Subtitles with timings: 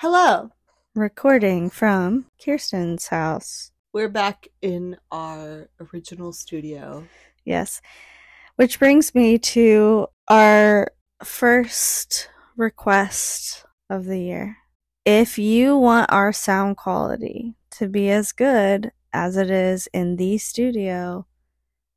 [0.00, 0.50] Hello.
[0.94, 3.70] Recording from Kirsten's house.
[3.94, 7.06] We're back in our original studio.
[7.46, 7.80] Yes.
[8.56, 10.92] Which brings me to our
[11.24, 12.28] first
[12.58, 14.58] request of the year.
[15.06, 20.36] If you want our sound quality to be as good as it is in the
[20.36, 21.26] studio,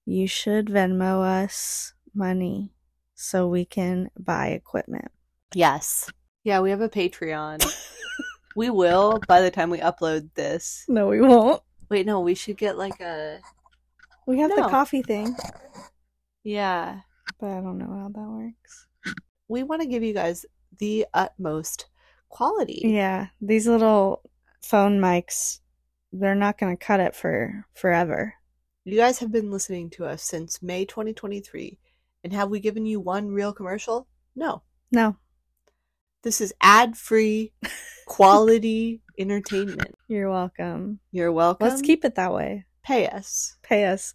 [0.06, 2.72] you should Venmo us money
[3.14, 5.12] so we can buy equipment.
[5.54, 6.10] Yes.
[6.44, 7.66] Yeah, we have a Patreon.
[8.56, 10.86] we will by the time we upload this.
[10.88, 11.62] No, we won't.
[11.90, 13.40] Wait, no, we should get like a
[14.28, 15.36] We have the coffee thing,
[16.44, 17.00] Yeah.
[17.40, 18.88] but I don't know how that works.
[19.48, 20.46] We want to give you guys
[20.78, 21.88] the utmost
[22.30, 22.82] quality.
[22.86, 24.22] Yeah, these little
[24.64, 25.60] phone mics,
[26.14, 28.36] they're not going to cut it for forever.
[28.86, 31.80] You guys have been listening to us since May 2023.
[32.24, 34.08] And have we given you one real commercial?
[34.36, 34.62] No.
[34.92, 35.18] No,
[36.24, 37.54] This is ad-free
[38.06, 39.96] quality entertainment.
[40.08, 41.00] you're welcome.
[41.12, 41.68] You're welcome.
[41.68, 42.66] Let's keep it that way.
[42.84, 43.56] pay us.
[43.64, 44.14] Pay us.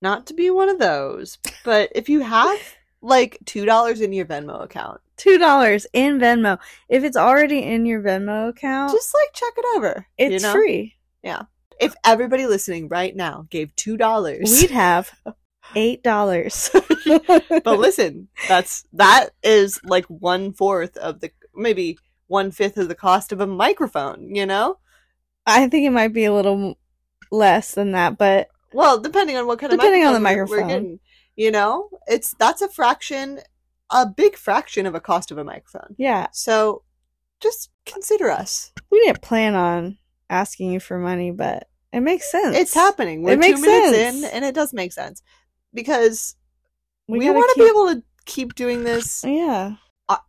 [0.00, 2.58] Not to be one of those, but if you have
[3.02, 6.58] like two dollars in your Venmo account, $2 in Venmo.
[6.88, 10.06] If it's already in your Venmo account, just like check it over.
[10.18, 10.52] you it's know?
[10.52, 10.96] free.
[11.22, 11.42] Yeah.
[11.80, 15.10] If everybody listening right now gave two dollars, We'd have
[15.74, 17.62] $8.
[17.64, 22.94] but listen, that's that is like one fourth of the maybe one fifth of the
[22.94, 24.34] cost of a microphone.
[24.34, 24.78] You know,
[25.46, 26.78] I think it might be a little
[27.30, 30.62] less than that, but well, depending on what kind Depending on of the microphone we're-
[30.62, 30.82] we're microphone.
[30.84, 31.00] getting,
[31.36, 33.40] you know, it's that's a fraction,
[33.90, 35.94] a big fraction of a cost of a microphone.
[35.98, 36.82] yeah, So
[37.40, 38.72] just consider us.
[38.90, 39.98] we didn't plan on
[40.30, 42.56] asking you for money, but it makes sense.
[42.56, 43.22] It's happening.
[43.22, 44.16] We're It makes two minutes sense.
[44.18, 45.22] in, and it does make sense
[45.74, 46.36] because
[47.08, 49.22] we, gotta want to keep- be able to keep doing this.
[49.26, 49.74] Yeah.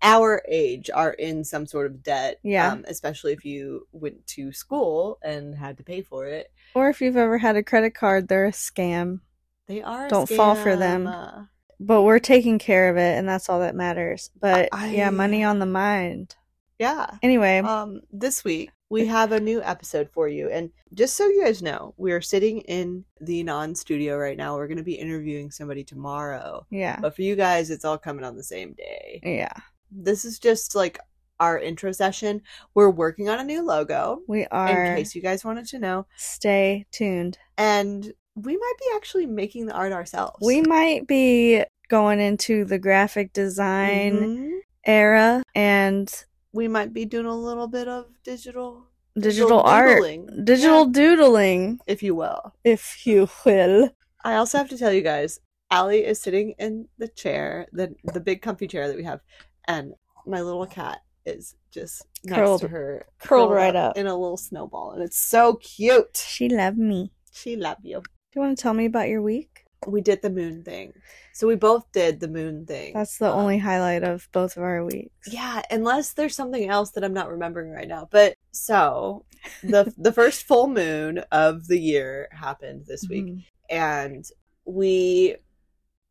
[0.02, 2.72] Our age are in some sort of debt, Yeah.
[2.72, 6.52] um, especially if you went to school and had to pay for it.
[6.76, 9.20] Or if you've ever had a credit card, they're a scam.
[9.67, 10.08] They are.
[10.09, 11.08] Don't fall for them.
[11.08, 11.45] Uh,
[11.80, 14.30] But we're taking care of it, and that's all that matters.
[14.39, 16.36] But I- yeah, money on the mind.
[16.80, 17.17] yeah.
[17.22, 21.43] Anyway, Um, this week we have a new episode for you, and just so you
[21.43, 24.55] guys know, we are sitting in the non-studio right now.
[24.55, 28.23] We're going to be interviewing somebody tomorrow, yeah, but for you guys, it's all coming
[28.23, 29.20] on the same day.
[29.23, 29.54] yeah,
[29.95, 30.99] this is just like
[31.39, 32.42] our intro session.
[32.73, 34.86] We're working on a new logo, we are.
[34.86, 36.05] in case you guys wanted to know.
[36.15, 37.37] Stay tuned.
[37.58, 40.37] And we might be actually making the art ourselves.
[40.42, 44.59] We might be going into the graphic design Mhm.
[44.86, 48.87] era and We might be doing a little bit of digital
[49.20, 50.43] digital, art, doodling.
[50.45, 52.54] digital Yeah, doodling, if you will.
[52.64, 53.89] if you will.
[54.23, 55.39] I also have to tell you guys,
[55.70, 59.20] Allie is sitting in the chair, the the big comfy chair that we have,
[59.67, 59.93] and
[60.25, 63.97] my little cat is just next Curled- to her, curled right up.
[63.97, 66.17] in a little snowball, and it's so cute.
[66.27, 67.11] She loved me.
[67.31, 67.99] She love you.
[68.01, 69.49] Do you want to tell me about your week?
[69.85, 70.93] we did the moon thing.
[71.33, 72.93] So we both did the moon thing.
[72.93, 75.27] That's the Um, only highlight of both of our weeks.
[75.29, 78.07] Yeah, unless there's something else that I'm not remembering right now.
[78.09, 79.25] But so
[79.61, 83.43] the the first full moon of the year happened this week Mhm.
[83.69, 84.25] and
[84.63, 85.35] we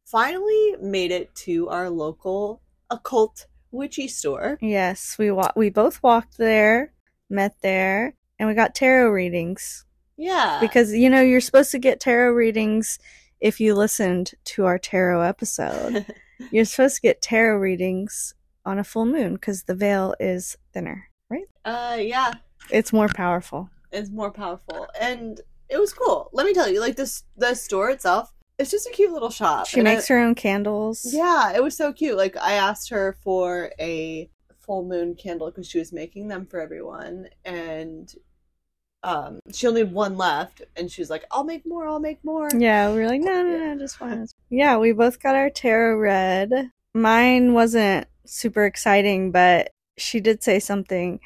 [0.05, 2.61] finally made it to our local
[2.93, 4.59] occult witchy store.
[4.61, 6.93] Yes, we wa- we both walked there,
[7.31, 9.85] met there, and we got tarot readings.
[10.19, 10.59] Yeah.
[10.61, 12.99] because you know you're supposed to get tarot readings
[13.41, 16.07] if you listened to our tarot episode.
[16.53, 21.09] you're supposed to get tarot readings on a full moon because the veil is thinner,
[21.31, 21.47] right?
[21.65, 22.33] uh yeah,
[22.71, 23.71] It's more powerful.
[23.91, 26.29] it's more powerful and it was cool.
[26.33, 29.67] Let me tell you, like this the store itself, it's just a cute little shop.
[29.67, 31.07] She and I- makes her own candles.
[31.13, 32.17] Yeah, it was so cute.
[32.17, 34.31] Like I asked her for a
[34.61, 38.13] full moon candle because she was making them for everyone, and
[39.03, 41.89] um, she only had one left, and she was like, "I'll make more.
[41.89, 44.29] I'll make more." Yeah, we were like, no, no, no, just one.
[44.51, 46.71] Yeah, we both got our tarot read.
[46.95, 51.19] Mine wasn't super exciting, but she did say something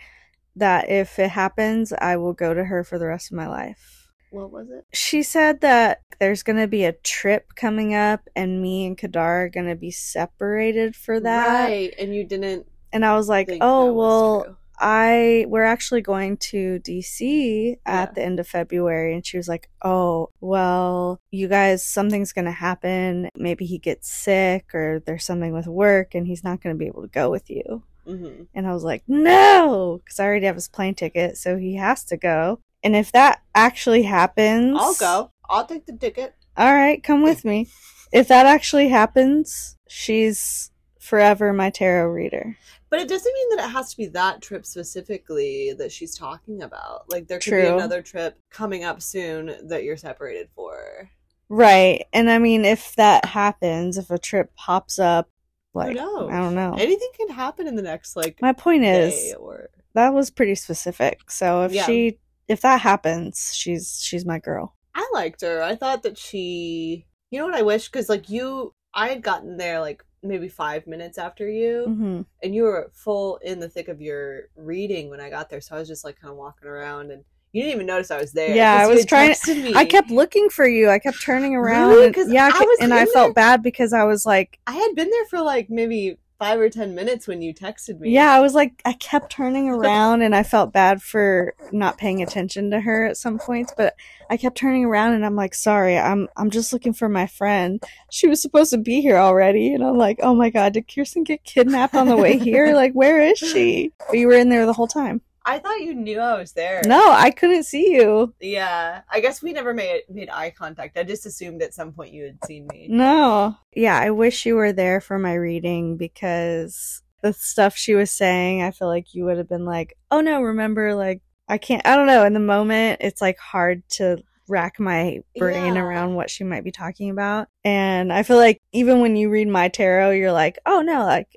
[0.55, 4.06] that if it happens, I will go to her for the rest of my life.
[4.37, 4.85] What was it?
[4.93, 9.47] She said that there's going to be a trip coming up and me and Kadar
[9.47, 11.69] are going to be separated for that.
[11.71, 14.59] Right, and you didn't And I was like, "Oh, well.
[14.79, 18.13] I we're actually going to DC at Yeah.
[18.15, 22.51] the end of February." And she was like, "Oh, well, you guys something's going to
[22.51, 23.31] happen.
[23.37, 26.87] Maybe he gets sick or there's something with work and he's not going to be
[26.89, 30.55] able to go with you." hmm And I was like, "No, cuz I already have
[30.57, 35.33] his plane ticket, so he has to go." And if that actually happens, I'll go.
[35.51, 36.37] I'll take the ticket.
[36.57, 37.69] All right, come with me.
[38.13, 42.57] If that actually happens, she's forever my tarot reader.
[42.89, 46.63] But it doesn't mean that it has to be that trip specifically that she's talking
[46.63, 47.11] about.
[47.11, 51.11] Like there could be another trip coming up soon that you're separated for.
[51.49, 52.07] Right.
[52.13, 55.29] And I mean, if that happens, if a trip pops up,
[55.75, 55.97] like?
[55.97, 56.77] I don't know.
[56.79, 61.33] Anything can happen in the next like My point is, or that was pretty specific.
[61.33, 61.87] So if Yeah.
[61.87, 64.75] she, if that happens, she's she's my girl.
[64.95, 65.63] I liked her.
[65.63, 69.57] I thought that she, you know what I wish because like you, I had gotten
[69.57, 73.89] there like maybe five minutes after you, hmm and you were full in the thick
[73.89, 75.61] of your reading when I got there.
[75.61, 78.21] So I was just like kind of walking around, and you didn't even notice I
[78.21, 78.55] was there.
[78.55, 79.75] Yeah, I was trying- me.
[79.75, 80.89] I kept looking for you.
[80.91, 81.91] I kept turning around.
[81.91, 82.07] Really?
[82.07, 84.73] and- yeah, I was and I in felt there- bad because I was like, I
[84.73, 88.11] had been there for like maybe five or ten minutes when you texted me.
[88.11, 92.23] yeah, I was like, I kept turning around, and I felt bad for not paying
[92.23, 93.73] attention to her at some points.
[93.77, 93.95] But
[94.31, 97.83] I kept turning around, and I'm like, sorry, I'm I'm just looking for my friend.
[98.11, 101.25] She was supposed to be here already, and I'm like, oh my god, did Kirsten
[101.25, 102.75] get kidnapped on the way here?
[102.75, 103.93] like, where is she?
[104.09, 105.21] But you were in there the whole time.
[105.47, 106.83] I thought you knew I was there.
[106.85, 108.35] No, I couldn't see you.
[108.41, 110.99] Yeah, I guess we never made made eye contact.
[110.99, 112.89] I just assumed at some point you had seen me.
[112.91, 113.57] No.
[113.73, 118.63] Yeah, I wish you were there for my reading because the stuff she was saying,
[118.63, 121.95] I feel like you would have been like, oh no, remember, like, I can't, I
[121.95, 122.25] don't know.
[122.25, 125.83] In the moment, it's like hard to rack my brain Yeah.
[125.83, 127.49] around what she might be talking about.
[127.65, 131.29] And I feel like even when you read my tarot, you're like, oh no, like,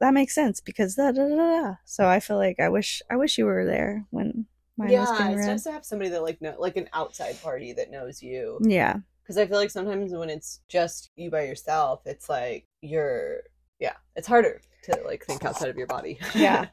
[0.00, 1.62] that makes sense because da da da da.
[1.62, 4.46] da." So I feel like I wish, I wish you were there when
[4.76, 7.72] mine was yeah, it's nice to have somebody that like know, like an outside party
[7.74, 8.58] that knows you.
[8.62, 8.96] Yeah.
[9.22, 13.40] Because I feel like sometimes when it's just you by yourself, it's like you're
[13.78, 16.18] yeah, it's harder to like think outside of your body.
[16.34, 16.66] Yeah.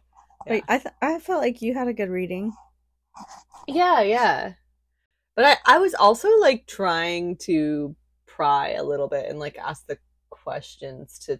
[0.47, 0.61] Yeah.
[0.67, 2.53] I, th- I felt like you had a good reading.
[3.67, 4.53] yeah, yeah.
[5.35, 7.95] But I I was also like trying to
[8.27, 9.97] pry a little bit and like ask the
[10.29, 11.39] questions to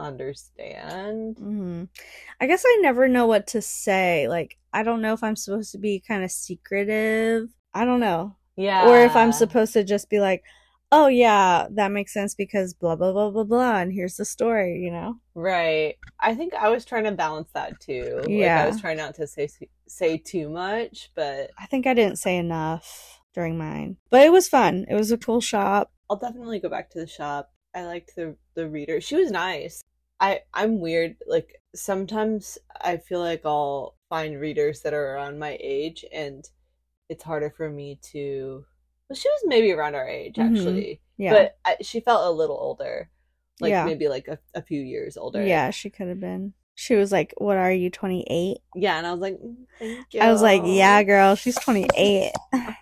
[0.00, 1.36] understand.
[1.38, 1.84] hmm
[2.40, 4.28] I guess I never know what to say.
[4.28, 7.48] Like, I don't know if I'm supposed to be kind of secretive.
[7.74, 8.36] I don't know.
[8.56, 8.88] Yeah.
[8.88, 10.42] Or if I'm supposed to just be like,
[10.92, 13.76] oh, yeah, that makes sense because blah, blah, blah, blah, blah.
[13.78, 15.16] And here's the story, you know?
[15.34, 15.96] Right.
[16.18, 18.16] I think I was trying to balance that too.
[18.22, 18.64] Like Yeah.
[18.64, 19.48] I was trying not to say
[19.86, 23.96] say too much, but I think I didn't say enough during mine.
[24.10, 24.86] But it was fun.
[24.88, 25.92] It was a cool shop.
[26.08, 27.50] I'll definitely go back to the shop.
[27.74, 29.00] I liked the the reader.
[29.00, 29.82] She was nice.
[30.20, 31.16] I I'm weird.
[31.26, 36.44] Like sometimes I feel like I'll find readers that are around my age, and
[37.08, 38.64] it's harder for me to.
[39.08, 40.50] Well, she was maybe around our age Mhm.
[40.56, 41.32] actually, Yeah.
[41.32, 43.10] but I, she felt a little older,
[43.60, 43.84] like Yeah.
[43.84, 45.44] maybe like a, a few years older.
[45.44, 46.52] yeah, she could have been.
[46.76, 48.58] She was like, what are you, 28?
[48.76, 48.96] yeah.
[48.98, 50.20] And I was like, "Mm, thank you.
[50.20, 52.32] I was like, yeah, girl, she's 28.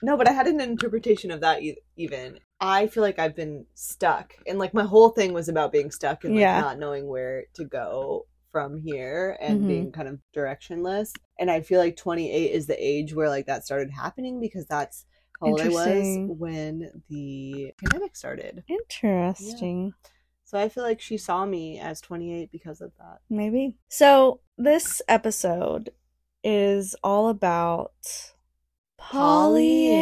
[0.00, 2.38] No, but I had an interpretation of that e- even.
[2.60, 4.34] I feel like I've been stuck.
[4.46, 6.60] And like my whole thing was about being stuck and like Yeah.
[6.60, 9.66] not knowing where to go from here and Mhm.
[9.66, 11.12] being kind of directionless.
[11.38, 15.04] And I feel like 28 is the age where like that started happening because that's
[15.40, 18.64] how old I was when the pandemic started.
[18.66, 19.94] Interesting.
[20.44, 23.20] So I feel like she saw me as 28 because of that.
[23.30, 23.76] Maybe.
[23.88, 25.90] So this episode
[26.42, 28.32] is all about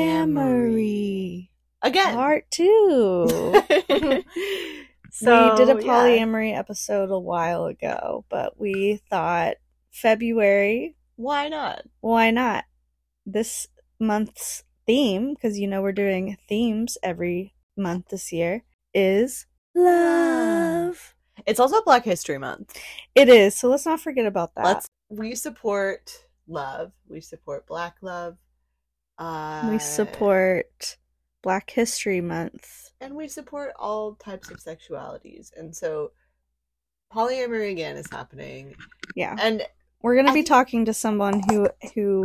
[0.06, 1.49] polyamory.
[1.87, 2.15] Again.
[2.15, 3.27] Part two.
[3.29, 3.53] so
[5.50, 5.87] we did a yeah.
[5.87, 9.55] polyamory episode a while ago, but we thought
[9.93, 11.83] February, Why not?
[12.00, 12.65] why not?
[13.25, 13.69] This
[14.00, 21.14] month's theme, because you know we're doing themes every month this year, is love.
[21.47, 22.76] It's also Black History Month.
[23.14, 24.64] It is, so let's not forget about that.
[24.64, 26.11] Let's we support
[26.49, 26.90] love.
[27.09, 28.38] We support Black love.
[29.19, 30.97] Uh, we support
[31.47, 32.91] Black History Month.
[33.00, 35.53] and we support all types of sexualities.
[35.57, 36.11] And so
[37.15, 38.75] polyamory again is happening.
[39.15, 39.37] Yeah.
[39.38, 39.62] And
[40.03, 42.25] We're going to be think- talking to someone who who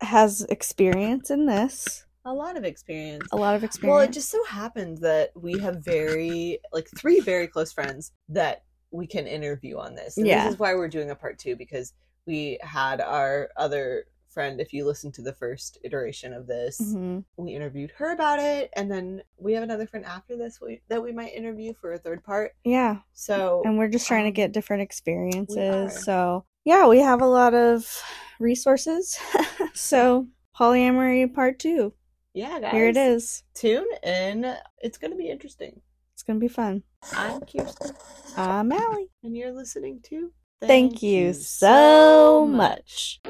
[0.00, 2.04] has experience in this.
[2.24, 3.28] a lot of experience.
[3.30, 3.94] A lot of experience.
[3.96, 8.64] Well, it just so happens that we have very like three very close friends that
[8.90, 10.16] we can interview on this.
[10.16, 10.42] And Yeah.
[10.46, 11.92] this is why we're doing a part two because
[12.26, 14.06] we had our other
[14.38, 17.24] friend, if you listen to the first iteration of this, Mhm.
[17.38, 21.02] we interviewed her about it, and then we have another friend after this we, that
[21.02, 22.54] we might interview for a third part.
[22.62, 23.00] Yeah.
[23.14, 26.04] So And we're just trying to um, get different experiences.
[26.04, 28.00] So, yeah, we have a lot of
[28.38, 29.18] resources.
[29.74, 31.92] so, polyamory part 2.
[32.32, 33.42] yeah, guys, Here it is.
[33.54, 34.54] Tune in.
[34.78, 35.80] It's going to be interesting.
[36.14, 36.84] It's going to be fun.
[37.12, 37.90] I'm Kirsten,
[38.36, 39.10] I'm Allie.
[39.24, 40.30] and you're listening to.
[40.60, 43.20] Thank, you so much.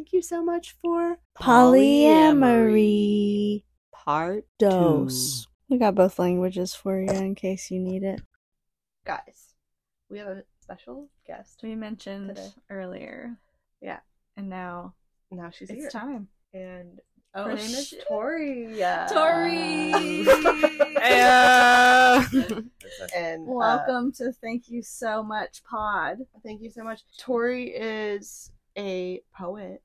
[0.00, 3.64] Thank you so much for Polyamory.
[3.92, 5.46] part Dos.
[5.68, 8.22] We got both languages for you in case you need it.
[9.04, 9.52] Guys,
[10.08, 11.60] we have a special guest.
[11.62, 12.48] We mentioned Today.
[12.70, 13.36] earlier.
[13.82, 13.98] Yeah.
[14.38, 14.94] And now
[15.30, 15.90] Now she's it's here.
[15.90, 16.28] time.
[16.54, 17.02] And
[17.34, 17.94] Oh, her name is.
[18.08, 18.78] Tori.
[18.78, 19.06] Yeah.
[19.12, 19.90] Tori!
[20.94, 22.24] Yeah.
[23.14, 26.20] And uh, Welcome to Thank You So Much Pod.
[26.42, 27.02] thank you so much.
[27.18, 29.82] Tori is a poet.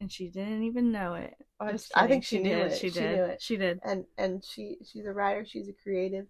[0.00, 1.34] And she didn't even know it.
[1.58, 2.44] I, Just I think kidding.
[2.44, 2.72] she, knew did.
[2.72, 2.78] it.
[2.78, 3.16] She did.
[3.16, 3.40] knew it.
[3.42, 3.80] She did.
[3.82, 6.26] and and she she's a writer she's a creative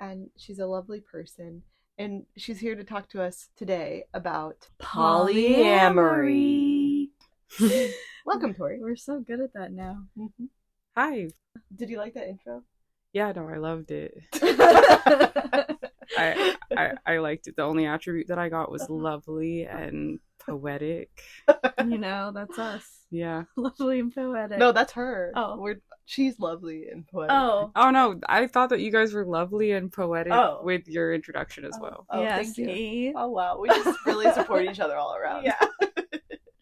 [0.00, 1.62] and she's a lovely person
[1.96, 6.08] and she's here to talk to us today about polyamory
[8.26, 10.02] welcome tori We're so good at that now.
[10.18, 10.48] Mhm.
[10.94, 11.28] Hi.
[11.74, 12.64] did you like that intro
[13.14, 14.12] Yeah, no, I loved it.
[16.18, 17.56] I, I I liked it.
[17.56, 18.94] The only attribute that I got was uh-huh.
[18.94, 21.22] lovely and poetic.
[21.84, 22.84] you know, that's us.
[23.10, 23.44] Yeah.
[23.56, 24.58] Lovely and poetic.
[24.58, 25.56] no that's her Oh.
[25.58, 27.70] we're she's lovely and poetic Oh.
[27.76, 30.60] Oh no, I thought that you guys were lovely and poetic Oh.
[30.64, 31.82] with your introduction as Oh.
[31.82, 32.06] well.
[32.10, 33.12] Oh, yeah, thank you.
[33.16, 35.54] oh wow we just really support each other all around Yeah.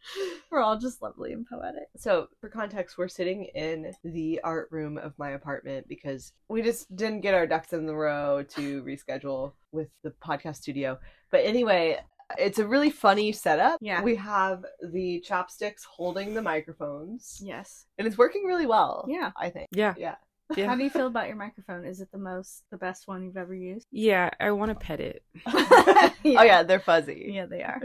[0.51, 1.89] We're all just lovely and poetic.
[1.97, 6.95] So, for context, we're sitting in the art room of my apartment because we just
[6.95, 10.99] didn't get our ducks in the row to reschedule with the podcast studio.
[11.31, 11.99] But anyway,
[12.39, 13.79] it's a really funny setup.
[13.81, 14.03] Yeah.
[14.03, 17.87] We have the chopsticks holding the microphones, Yes.
[17.99, 19.07] and it's working really well.
[19.09, 19.31] Yeah.
[19.37, 19.69] I think.
[19.73, 19.95] Yeah.
[19.97, 20.15] Yeah.
[20.55, 21.85] How do you feel about your microphone?
[21.87, 23.87] Is it the most, the best one you've ever used?
[23.91, 25.23] Yeah, I want to pet it.
[26.27, 27.31] Oh, yeah, they're fuzzy.
[27.35, 27.83] Yeah, they are.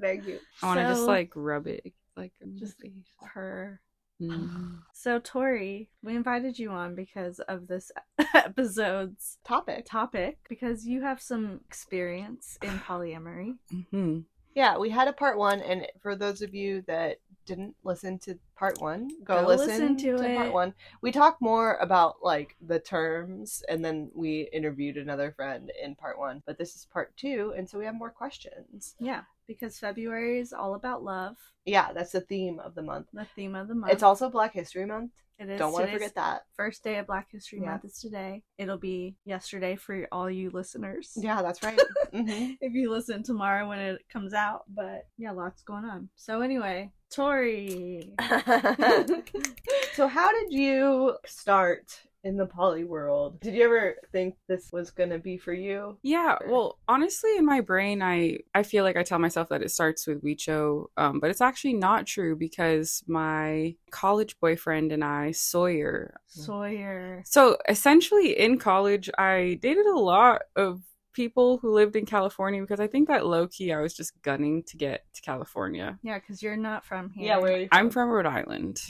[0.00, 0.38] Thank you.
[0.62, 2.82] I want to just like rub it like Just-
[3.22, 3.80] Her.
[4.20, 4.78] Mm.
[4.96, 7.90] So, Tori, we invited you on because of this
[8.34, 9.84] episode's Topic.
[9.84, 13.56] topic, because you have some experience in polyamory.
[13.90, 14.20] hmm
[14.54, 18.38] Yeah, we had a part one, and for those of you that didn't listen to
[18.56, 20.74] part one, go, Go listen, listen to part one.
[21.00, 26.18] We talk more about like the terms, and then we interviewed another friend in part
[26.18, 26.42] one.
[26.46, 28.94] But this is part two, and so we have more questions.
[28.98, 33.08] Yeah, because February is all about love, Yeah, that's the theme of the month.
[33.12, 33.92] the theme of the month.
[33.92, 35.12] It's also Black History Month.
[35.38, 36.42] It is Don't want to forget that.
[36.56, 37.70] First day of Black History Yeah.
[37.70, 38.42] Month is today.
[38.56, 41.12] It'll be yesterday for all you listeners.
[41.16, 41.80] Yeah, that's right.
[42.12, 44.62] hmm if you listen tomorrow when it comes out.
[44.68, 46.08] But yeah, lots going on.
[46.14, 48.12] So anyway, Tori.
[49.94, 53.38] so, how did you start in the poly world?
[53.40, 55.98] Did you ever think this was gonna be for you?
[56.02, 59.70] Yeah, well, honestly, in my brain, I I feel like I tell myself that it
[59.70, 65.32] starts with Wicho, um, but it's actually not true because my college boyfriend and I,
[65.32, 66.14] Sawyer.
[66.26, 67.22] Sawyer.
[67.26, 70.80] So essentially, in college, I dated a lot of
[71.12, 74.64] people who lived in California because I think that low key I was just gunning
[74.64, 75.98] to get to California.
[76.02, 77.26] Yeah, because you're not from here.
[77.26, 78.80] Yeah, where are you I'm from Rhode Island,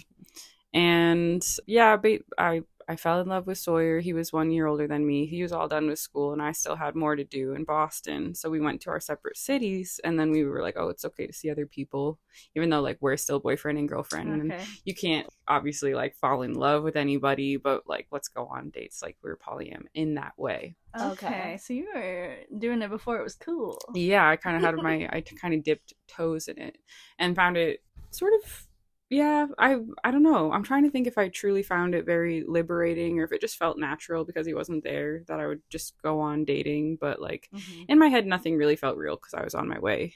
[0.72, 1.96] and yeah,
[2.38, 4.00] I I fell in love with Sawyer.
[4.00, 5.26] He was one year older than me.
[5.26, 8.34] He was all done with school, and I still had more to do in Boston.
[8.34, 11.26] So we went to our separate cities, and then we were like, "Oh, it's okay
[11.26, 12.18] to see other people,
[12.54, 14.64] even though like we're still boyfriend and girlfriend." And Okay.
[14.84, 19.02] you can't obviously like fall in love with anybody, but like let's go on dates.
[19.02, 20.76] Like we're polyam in that way.
[20.96, 21.26] okay.
[21.26, 21.56] Okay.
[21.58, 23.78] So you were doing it before it was cool.
[23.94, 26.78] yeah i kind of had my i kind of dipped toes in it
[27.18, 28.66] and found it sort of
[29.11, 32.42] yeah i i don't know i'm trying to think if i truly found it very
[32.46, 35.94] liberating or if it just felt natural because he wasn't there that i would just
[36.02, 37.84] go on dating but like Mhm.
[37.88, 40.14] in my head nothing really felt real because i was on my way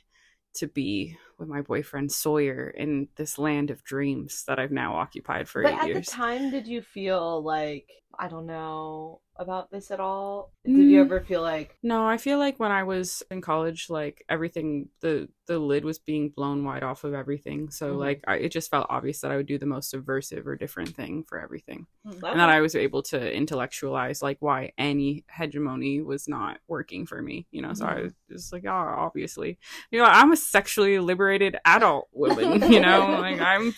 [0.54, 5.48] to be with my boyfriend sawyer in this land of dreams that i've now occupied
[5.48, 9.70] for but eight at years the time, did you feel like I don't know about
[9.70, 10.52] this at all?
[10.64, 11.04] Did you Mm.
[11.06, 15.28] ever feel like No, I feel like when I was in college, like everything, the
[15.46, 17.70] the lid was being blown wide off of everything.
[17.70, 17.98] So Mhm.
[17.98, 20.90] like, I, it just felt obvious that I would do the most subversive or different
[20.94, 22.30] thing for everything, Mhm.
[22.32, 27.22] and that I was able to intellectualize like why any hegemony was not working for
[27.22, 27.46] me.
[27.50, 28.02] You know, so I Mhm.
[28.02, 29.58] was just like, oh, obviously,
[29.90, 32.60] you know, I'm a sexually liberated adult woman.
[32.78, 33.72] You know, like I'm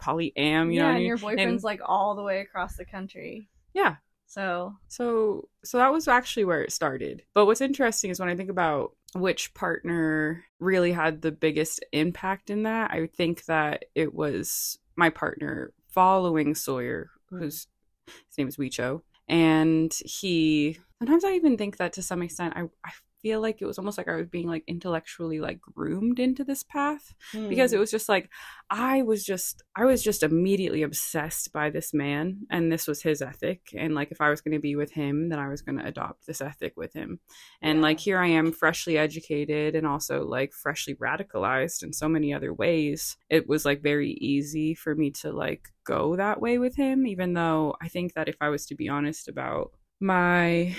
[0.00, 0.66] polyam.
[0.66, 3.48] You yeah, know, and your boyfriend's And- like all the way across the country.
[3.74, 3.96] yeah,
[4.30, 7.24] So so so that was actually where it started.
[7.34, 12.48] But what's interesting is when I think about which partner really had the biggest impact
[12.48, 17.66] in that, I think that it was my partner following Sawyer, whose
[18.06, 19.02] his name is Wicho.
[19.26, 22.92] And he sometimes I even think that to some extent I, I
[23.22, 26.62] feel like it was almost like I was being like intellectually like groomed into this
[26.62, 27.48] path Hmm.
[27.48, 28.28] because it was just like
[28.70, 33.20] I was just I was just immediately obsessed by this man and this was his
[33.22, 35.78] ethic and like if I was going to be with him then I was going
[35.78, 37.20] to adopt this ethic with him
[37.62, 37.82] and Yeah.
[37.82, 42.52] like here I am freshly educated and also like freshly radicalized in so many other
[42.54, 47.06] ways it was like very easy for me to like go that way with him
[47.06, 50.74] even though I think that if I was to be honest about my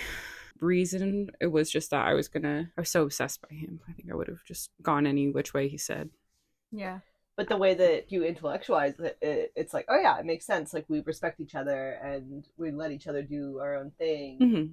[0.62, 3.94] reason it was just that I was gonna I was so obsessed by him I
[3.94, 6.10] think I would have just gone any which way he said
[6.72, 7.00] Yeah.
[7.38, 10.74] but the way that you intellectualize it, it, it's like, oh yeah, it makes sense.
[10.74, 14.66] Like we respect each other and we let each other do our own thing, hmm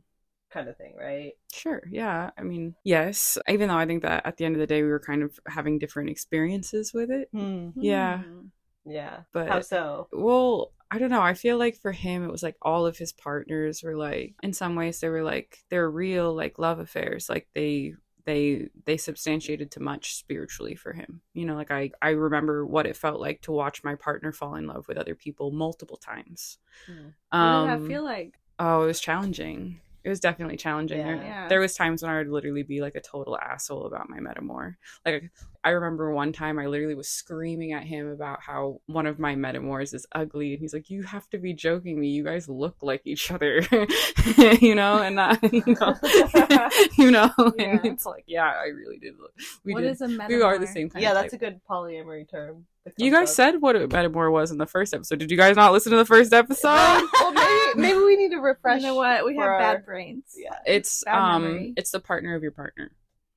[0.51, 1.33] kind of thing, right?
[1.53, 1.83] Sure.
[1.91, 2.31] Yeah.
[2.39, 3.37] I mean, yes.
[3.49, 5.39] Even though I think that at the end of the day, we were kind of
[5.47, 7.29] having different experiences with it.
[7.77, 8.23] Yeah.
[8.23, 8.47] Hmm.
[8.87, 9.21] Yeah.
[9.33, 10.09] But- how so?
[10.11, 11.21] Well, I don't know.
[11.21, 14.53] I feel like for him, it was like all of his partners were like, in
[14.53, 17.29] some ways, they were like, they're real, like love affairs.
[17.29, 21.21] Like they, they, they substantiated too much spiritually for him.
[21.35, 24.55] You know, like I, I remember what it felt like to watch my partner fall
[24.55, 26.59] in love with other people multiple times.
[26.87, 27.39] Hmm.
[27.39, 28.39] Um, that feel like?
[28.59, 29.81] Oh, it was challenging.
[30.05, 30.99] It was definitely challenging.
[31.05, 31.49] There, Yeah.
[31.49, 34.77] there was times when I would literally be like a total asshole about my metamor.
[35.05, 35.31] Like
[35.65, 39.35] I remember one time I literally was screaming at him about how one of my
[39.35, 42.09] metamors is ugly, and he's like, "You have to be joking me.
[42.09, 43.61] You guys look like each other,
[44.61, 48.99] you know." And that, uh, you know, you know, and it's like, yeah, I really
[48.99, 49.19] did.
[49.19, 49.33] Look.
[49.65, 49.91] We What did.
[49.91, 50.29] is a metamor?
[50.29, 51.43] we are the same kind Yeah, of that's type.
[51.43, 52.67] a good polyamory term.
[52.97, 53.35] That You guys up.
[53.35, 55.19] said what a metamor was in the first episode.
[55.19, 56.69] Did you guys not listen to the first episode?
[57.21, 58.81] well, maybe maybe we need to refresh.
[58.83, 59.25] You know what?
[59.25, 60.25] We have our- bad brains.
[60.37, 60.57] Yeah.
[60.67, 61.75] It's Bad um, memory.
[61.77, 62.91] it's the partner of your partner.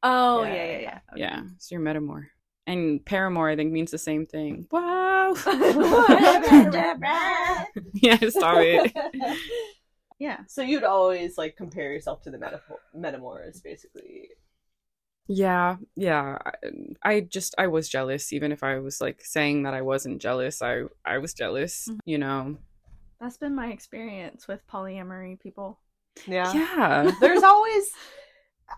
[0.03, 0.99] Oh Yeah, yeah, yeah, yeah, yeah.
[1.13, 1.21] Okay.
[1.21, 2.25] Yeah, it's your metamor.
[2.67, 4.67] And paramour, I think, means the same thing.
[4.71, 5.33] Wow.
[7.93, 8.91] yeah, stop it.
[10.19, 10.37] Yeah.
[10.47, 14.29] So you'd always like compare yourself to the metaphor metamors, basically.
[15.27, 16.37] Yeah, yeah.
[16.45, 16.51] I,
[17.03, 20.61] I just I was jealous, even if I was like saying that I wasn't jealous.
[20.61, 21.87] I I was jealous.
[21.89, 21.99] Mhm.
[22.05, 22.57] You know.
[23.19, 25.79] That's been my experience with polyamory people.
[26.27, 26.51] Yeah.
[26.53, 27.11] Yeah.
[27.21, 27.91] There's always.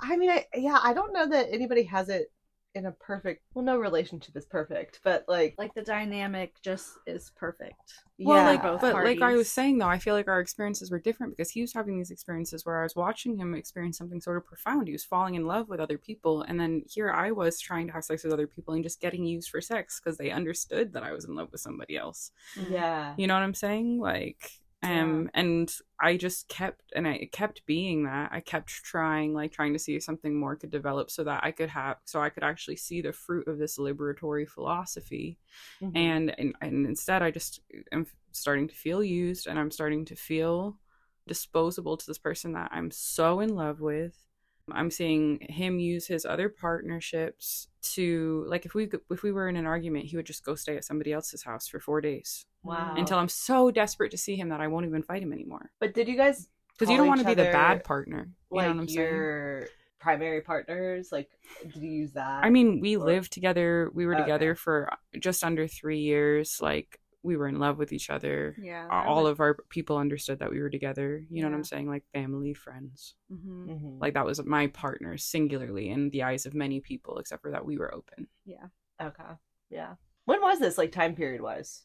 [0.02, 2.32] I mean, I, yeah, I don't know that anybody has it
[2.75, 3.44] in a perfect.
[3.53, 8.01] Well, no relationship is perfect, but like, Like the dynamic just is perfect.
[8.20, 10.92] Well, yeah, like, both but like I was saying though, I feel like our experiences
[10.92, 14.22] were different because he was having these experiences where I was watching him experience something
[14.22, 14.88] sort of profound.
[14.88, 17.93] He was falling in love with other people, and then here I was trying to
[17.93, 21.04] have sex with other people and just getting used for sex because they understood that
[21.04, 22.32] I was in love with somebody else.
[22.69, 24.00] yeah, You know what I'm saying?
[24.00, 24.52] Like,
[24.84, 28.32] um, and I just kept and I kept being that.
[28.34, 31.52] I kept trying, like, trying to see if something more could develop so that I
[31.52, 35.38] could have, so I could actually see the fruit of this liberatory philosophy
[35.82, 35.96] Mhm.
[35.96, 40.15] and, and and instead i just am starting to feel used and i'm starting to
[40.15, 40.78] feel
[41.28, 44.17] disposable to this person that i'm so in love with
[44.71, 49.56] i'm seeing him use his other partnerships to like if we if we were in
[49.56, 52.93] an argument he would just go stay at somebody else's house for four days wow.
[52.97, 55.93] until i'm so desperate to see him that i won't even fight him anymore but
[55.93, 58.73] did you guys because you don't want to be the bad partner you like know
[58.73, 59.67] what i'm saying your
[60.04, 61.12] primary partners?
[61.12, 61.30] Like,
[61.62, 62.43] did you use that?
[62.43, 63.89] I mean, we Or- lived together.
[63.93, 64.26] We were oh, Okay.
[64.26, 66.60] together for just under three years.
[66.62, 68.54] Like, we were in love with each other.
[68.62, 68.86] Yeah.
[68.92, 71.26] all of our people understood that we were together.
[71.30, 71.88] You know what I'm saying?
[71.90, 73.16] Like family, friends.
[73.30, 74.02] hmm Mhm.
[74.02, 77.66] Like that was my partner singularly in the eyes of many people, except for that
[77.66, 78.28] we were open.
[78.46, 78.68] Yeah.
[79.02, 79.24] Okay,
[79.70, 79.96] yeah.
[80.26, 80.78] When was this?
[80.78, 81.84] Like time period wise?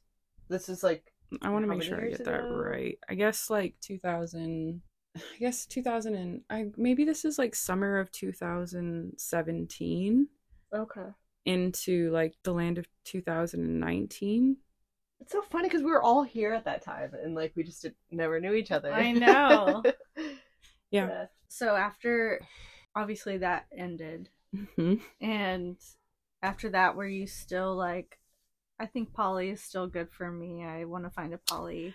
[0.48, 2.56] This is like I want to make sure I years get that ago?
[2.56, 2.98] right.
[3.08, 4.82] I guess like 2000.
[5.16, 10.28] I guess 2000 and I maybe this is like summer of 2017
[10.74, 11.06] okay.
[11.44, 14.56] into like the land of 2019.
[15.20, 17.82] It's so funny because we were all here at that time, and like we just
[17.82, 18.92] did, never knew each other.
[18.92, 19.82] I know.
[20.90, 21.26] Yeah.
[21.48, 22.40] So after,
[22.96, 25.02] obviously that ended, Mhm.
[25.20, 25.76] and
[26.42, 28.18] after that, were you still like,
[28.78, 30.64] I think poly is still good for me.
[30.64, 31.94] I want to find a poly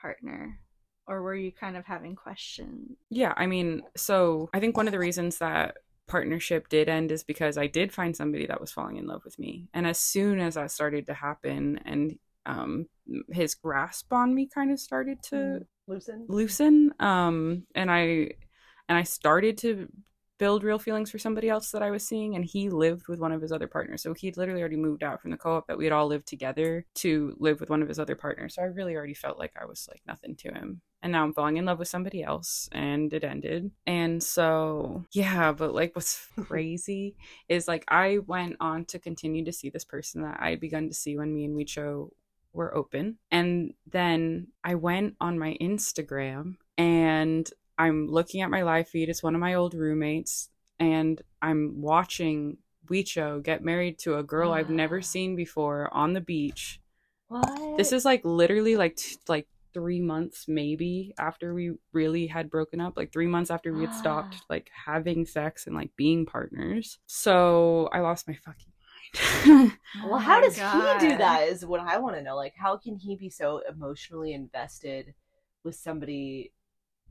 [0.00, 0.60] partner,
[1.08, 2.96] or were you kind of having questions?
[3.10, 7.24] Yeah, I mean, so I think one of the reasons that partnership did end is
[7.24, 9.68] because I did find somebody that was falling in love with me.
[9.74, 12.86] And as soon as that started to happen and um
[13.30, 15.66] his grasp on me kind of started to Mm.
[15.88, 16.26] Loosen.
[16.28, 18.30] loosen um and I
[18.88, 19.88] and I started to
[20.38, 23.30] build real feelings for somebody else that I was seeing and he lived with one
[23.30, 24.02] of his other partners.
[24.02, 26.84] So he'd literally already moved out from the co-op that we had all lived together
[26.96, 28.56] to live with one of his other partners.
[28.56, 30.80] So I really already felt like I was like nothing to him.
[31.00, 33.70] And now I'm falling in love with somebody else and it ended.
[33.86, 37.14] And so yeah, but like what's crazy
[37.48, 40.88] is like I went on to continue to see this person that I had begun
[40.88, 42.08] to see when me and Wicho
[42.52, 43.18] were open.
[43.30, 49.08] And then I went on my Instagram and I'm looking at my live feed.
[49.08, 50.48] It's one of my old roommates.
[50.78, 56.20] and I'm watching Wicho get married to a girl I've never seen before on the
[56.20, 56.80] beach.
[57.28, 57.76] What?
[57.76, 62.80] This is like literally like t- like three months maybe after we really had broken
[62.80, 66.98] up like three months after we had stopped like having sex and like being partners
[67.06, 68.71] so i lost my fucking
[69.46, 71.48] Well, Oh how does he do that?
[71.48, 72.34] Is what I want to know.
[72.36, 75.14] Like, how can he be so emotionally invested
[75.64, 76.52] with somebody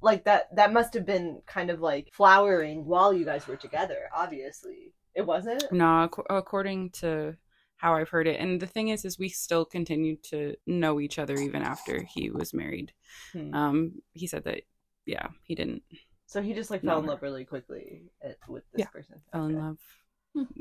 [0.02, 0.56] like that?
[0.56, 4.10] That must have been kind of like flowering while you guys were together.
[4.16, 5.72] Obviously, it wasn't.
[5.72, 7.36] no ac- according to
[7.76, 11.18] how i've heard it and the thing is is we still continued to know each
[11.18, 12.94] other even after he was married
[13.34, 13.54] Hmm.
[13.54, 14.62] um he said that
[15.08, 15.82] yeah he didn't
[16.28, 18.04] So he just like fell in love really quickly
[18.48, 18.86] with this Yeah.
[18.86, 19.16] person.
[19.32, 19.78] fell in love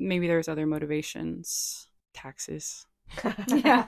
[0.00, 2.86] maybe there's other motivations taxes
[3.48, 3.86] Yeah.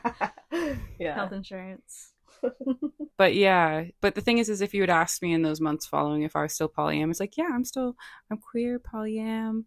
[0.98, 1.14] yeah.
[1.14, 2.12] Health insurance.
[3.18, 5.86] but yeah but the thing is is if you had asked me in those months
[5.86, 7.94] following if i was still polyam it's like yeah i'm still
[8.32, 9.64] i'm queer polyam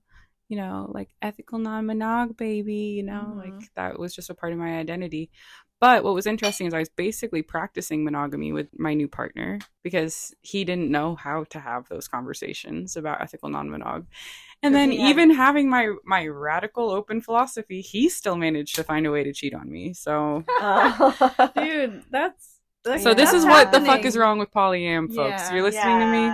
[0.50, 3.38] you know like ethical non-monog baby you know Mhm.
[3.38, 5.32] like that was just a part of my identity
[5.82, 10.34] but what was interesting is i was basically practicing monogamy with my new partner because
[10.42, 14.06] he didn't know how to have those conversations about ethical non-monog
[14.64, 18.84] And then he had- even having my my radical open philosophy he still managed to
[18.84, 23.38] find a way to cheat on me so Uh, Dude, that's, that's so this Yeah.
[23.40, 25.54] is what the fuck is wrong with polyam folks Yeah.
[25.54, 26.32] you're listening to me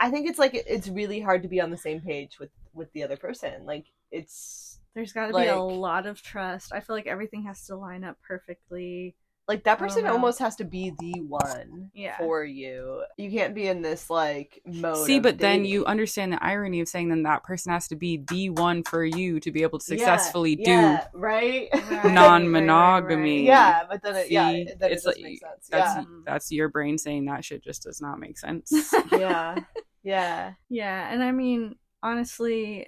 [0.00, 2.92] I think it's like it's really hard to be on the same page with with
[2.92, 3.66] the other person.
[3.66, 6.72] Like it's There's got to be a lot of trust.
[6.72, 9.14] I feel like everything has to line up perfectly.
[9.46, 10.12] like that person know.
[10.12, 12.16] almost has to be the one Yeah.
[12.18, 13.04] for you.
[13.16, 15.06] You can't be in this like mode.
[15.06, 17.96] See, of but then you understand the irony of saying then that person has to
[17.96, 22.02] be the one for you to be able to Yeah, successfully yeah, right Right.
[22.02, 23.46] do non-monogamy.
[23.46, 25.68] yeah, but then it, yeah, See, it- then it's it does like- make sense.
[25.70, 26.20] That's Yeah, mm-hmm.
[26.26, 28.72] that's your brain saying that shit just does not make sense.
[29.12, 29.60] yeah,
[30.02, 30.52] yeah.
[30.68, 32.86] Yeah, and I mean, honestly,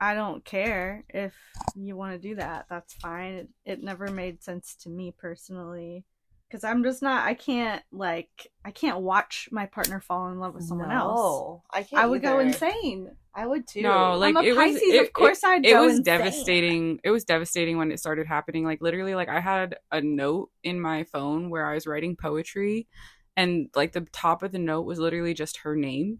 [0.00, 1.34] I don't care if
[1.76, 2.66] you want to do that.
[2.70, 3.34] That's fine.
[3.34, 6.04] It, it never made sense to me personally
[6.48, 7.26] because I'm just not.
[7.26, 8.50] I can't like.
[8.64, 11.18] I can't watch my partner fall in love with someone else.
[11.18, 12.02] No, I can't.
[12.02, 13.10] I would go insane.
[13.32, 13.82] I would too.
[13.82, 14.72] no, like I'm a it was.
[14.72, 16.04] Pisces, It, of course it, I'd it go was insane.
[16.18, 17.00] devastating.
[17.04, 18.64] It was devastating when it started happening.
[18.64, 22.88] Like literally, like I had a note in my phone where I was writing poetry,
[23.36, 26.18] and like the top of the note was literally just her name,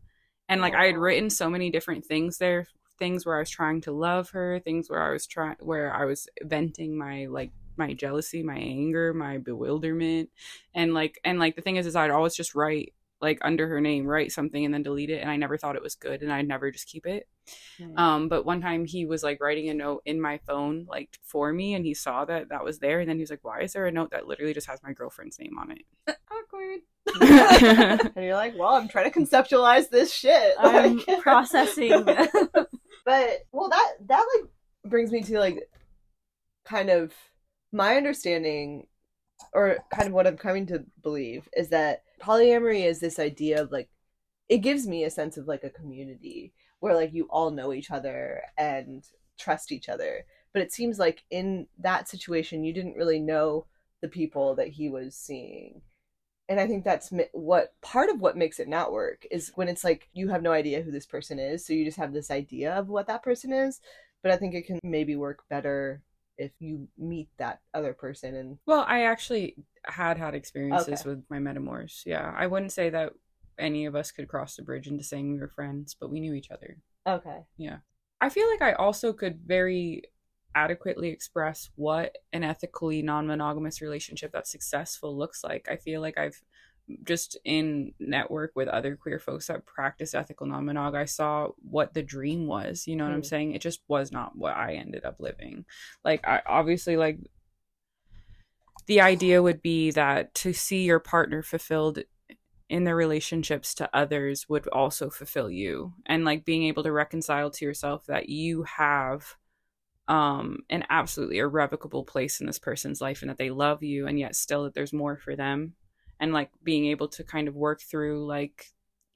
[0.48, 2.68] and like I had written so many different things there.
[3.00, 6.04] Things where I was trying to love her, things where I was trying, where I
[6.04, 10.30] was venting my like my jealousy, my anger, my bewilderment,
[10.74, 13.80] and like and like the thing is, is I'd always just write like under her
[13.80, 16.32] name, write something and then delete it, and I never thought it was good, and
[16.32, 17.26] I'd never just keep it.
[17.80, 17.98] Mm.
[17.98, 21.52] Um, but one time he was like writing a note in my phone like for
[21.52, 23.72] me, and he saw that that was there, and then he was like, "Why is
[23.72, 25.82] there a note that literally just has my girlfriend's name on it?"
[26.30, 26.80] Awkward.
[27.20, 30.54] and you're like, well, I'm trying to conceptualize this shit.
[30.58, 32.04] I'm Like- processing.
[33.04, 34.50] But well, that that like
[34.90, 35.68] brings me to like
[36.64, 37.12] kind of
[37.72, 38.86] my understanding,
[39.52, 43.72] or kind of what I'm coming to believe is that polyamory is this idea of
[43.72, 43.88] like
[44.48, 47.90] it gives me a sense of like a community where like you all know each
[47.90, 49.04] other and
[49.38, 50.24] trust each other.
[50.52, 53.66] But it seems like in that situation, you didn't really know
[54.02, 55.82] the people that he was seeing
[56.50, 59.84] and i think that's what part of what makes it not work is when it's
[59.84, 62.74] like you have no idea who this person is so you just have this idea
[62.74, 63.80] of what that person is
[64.22, 66.02] but i think it can maybe work better
[66.36, 71.10] if you meet that other person and well, I actually had had experiences Okay.
[71.10, 72.02] with my metamors.
[72.06, 73.12] Yeah, I wouldn't say that
[73.58, 76.32] any of us could cross the bridge into saying we were friends, but we knew
[76.32, 76.78] each other.
[77.06, 77.78] okay Yeah.
[78.22, 80.04] I feel like I also could very
[80.54, 85.68] adequately express what an ethically non-monogamous relationship that's successful looks like.
[85.70, 86.42] I feel like I've
[87.04, 92.02] just in network with other queer folks that practice ethical non-monog, I saw what the
[92.02, 92.86] dream was.
[92.88, 93.26] You know what I'm Mm.
[93.26, 93.52] saying?
[93.54, 95.66] It just was not what I ended up living.
[96.04, 97.18] Like I obviously like
[98.86, 102.00] the idea would be that to see your partner fulfilled
[102.68, 107.50] in their relationships to others would also fulfill you and like being able to reconcile
[107.50, 109.36] to yourself that you have
[110.10, 114.18] um an absolutely irrevocable place in this person's life and that they love you and
[114.18, 115.74] yet still that there's more for them.
[116.18, 118.66] And like being able to kind of work through like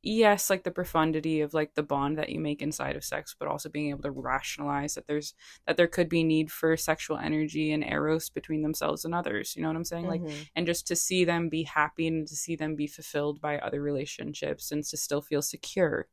[0.06, 3.48] yes like the profundity of like the bond that you make inside of sex but
[3.48, 5.32] also being able to rationalize that there's
[5.66, 9.62] that there could be need for sexual energy and eros between themselves and others you
[9.62, 10.06] know what i'm saying?
[10.06, 10.46] Like Mhm.
[10.56, 13.80] and just to see them be happy and to see them be fulfilled by other
[13.80, 16.06] relationships and to still feel secure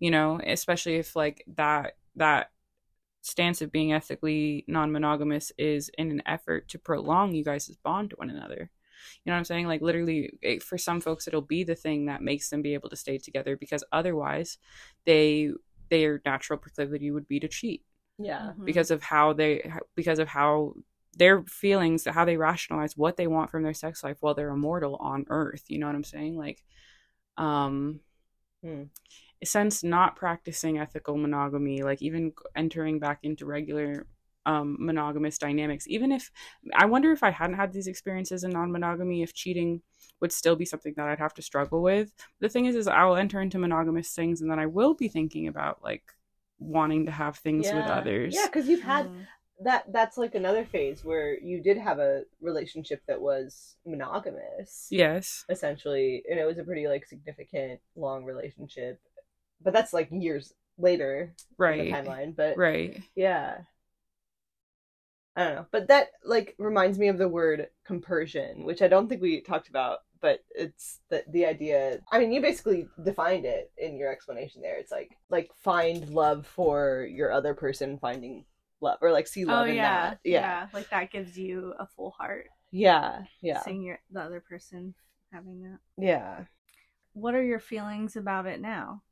[0.00, 0.40] you know?
[0.44, 2.50] Especially if like that that
[3.26, 8.16] stance of being ethically non-monogamous is in an effort to prolong you guys' bond to
[8.16, 8.70] one another
[9.24, 12.06] you know what i'm saying like literally it, for some folks it'll be the thing
[12.06, 14.58] that makes them be able to stay together because otherwise
[15.04, 15.50] they
[15.90, 17.84] their natural proclivity would be to cheat
[18.18, 18.52] Yeah.
[18.58, 18.64] Mhm.
[18.64, 20.74] because of how they because of how
[21.16, 24.96] their feelings how they rationalize what they want from their sex life while they're immortal
[24.96, 26.62] on earth you know what i'm saying like
[27.38, 28.00] um
[28.62, 28.84] Hmm.
[29.44, 34.06] Since not practicing ethical monogamy like even entering back into regular
[34.46, 36.30] um monogamous dynamics even if
[36.74, 39.80] i wonder if i hadn't had these experiences in non-monogamy if cheating
[40.20, 43.04] would still be something that i'd have to struggle with the thing is is i
[43.04, 46.14] will enter into monogamous things and then i will be thinking about like
[46.58, 49.26] wanting to have things with others Yeah, because you've had Mhm.
[49.60, 49.92] that.
[49.92, 54.88] That's like another phase where you did have a relationship that was monogamous.
[54.90, 59.00] yes essentially, and it was a pretty like significant long relationship.
[59.62, 62.36] But that's like years later in right the timeline.
[62.36, 63.58] But right yeah.
[65.36, 65.66] I don't know.
[65.70, 69.68] But that like reminds me of the word compersion, which I don't think we talked
[69.68, 74.62] about, but it's the the idea I mean you basically defined it in your explanation
[74.62, 74.78] there.
[74.78, 78.44] It's like like find love for your other person finding
[78.80, 80.20] love or like see Oh love in yeah, that.
[80.24, 80.66] Yeah.
[80.72, 82.46] Like that gives you a full heart.
[82.72, 83.24] Yeah.
[83.42, 83.60] Yeah.
[83.60, 84.94] Seeing your the other person
[85.32, 85.78] having that.
[85.98, 86.44] Yeah.
[87.12, 89.02] What are your feelings about it now,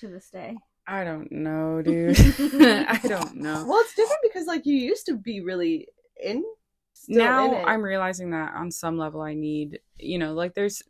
[0.00, 0.56] to this day?
[0.86, 2.18] i don't know dude.
[2.18, 3.66] I don't know.
[3.68, 5.88] Well, it's different because like you used to be really
[6.22, 6.42] in
[6.94, 10.82] still now in i'm realizing that on some level i need you know like there's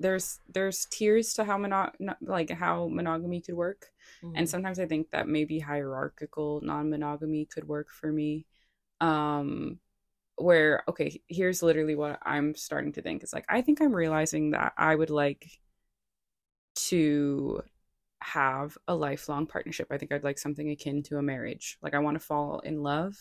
[0.00, 3.90] there's there's tiers to how mono- like how monogamy could work.
[4.24, 4.36] Mm-hmm.
[4.36, 8.46] and sometimes i think that maybe hierarchical non-monogamy could work for me.
[9.00, 9.78] Um
[10.36, 14.52] where okay here's literally what i'm starting to think is like i think i'm realizing
[14.52, 15.60] that i would like
[16.74, 17.62] to
[18.22, 19.88] have a lifelong partnership.
[19.90, 21.78] I think i'd like something akin to a marriage.
[21.82, 23.16] Like i want to fall in love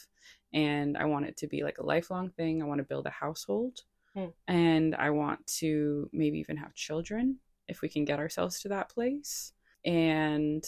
[0.54, 2.62] and i want it to be like a lifelong thing.
[2.62, 3.82] I want to build a household
[4.16, 4.26] Hmm.
[4.48, 8.90] and i want to maybe even have children if we can get ourselves to that
[8.90, 9.54] place.
[9.86, 10.66] And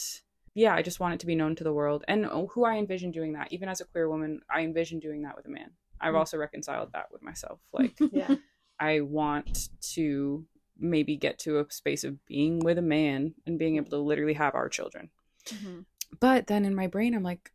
[0.54, 2.04] yeah i just want it to be known to the world.
[2.08, 5.36] And who i envision doing that even as a queer woman i envision doing that
[5.36, 5.72] with a man.
[6.00, 6.18] I've Hmm.
[6.20, 7.60] also reconciled that with myself.
[7.74, 8.36] Like yeah.
[8.80, 10.46] i want to
[10.82, 14.34] maybe get to a space of being with a man and being able to literally
[14.34, 15.10] have our children
[15.46, 15.86] Mhm.
[16.20, 17.52] but then in my brain i'm like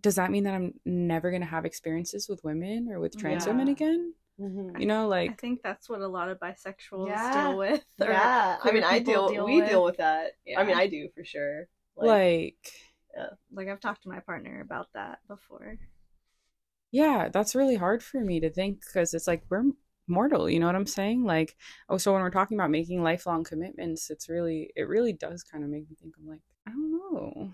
[0.00, 3.46] does that mean that i'm never going to have experiences with women or with trans
[3.46, 3.72] women Yeah.
[3.72, 4.80] again Mhm.
[4.80, 7.32] you know like I think that's what a lot of bisexuals Yeah.
[7.48, 7.84] deal with.
[8.00, 9.68] or Yeah, I mean, I people deal, we with.
[9.68, 10.32] deal with that.
[10.56, 11.68] I mean, I do for sure.
[11.96, 12.56] like
[13.52, 15.78] Like I've talked to my partner about that before.
[16.90, 19.64] yeah that's really hard for me to think because it's like we're
[20.10, 21.24] mortal you know what i'm saying?
[21.24, 21.56] Like
[21.88, 25.64] oh so when we're talking about making lifelong commitments it's really it really does kind
[25.64, 27.52] of make me think i'm like i don't know.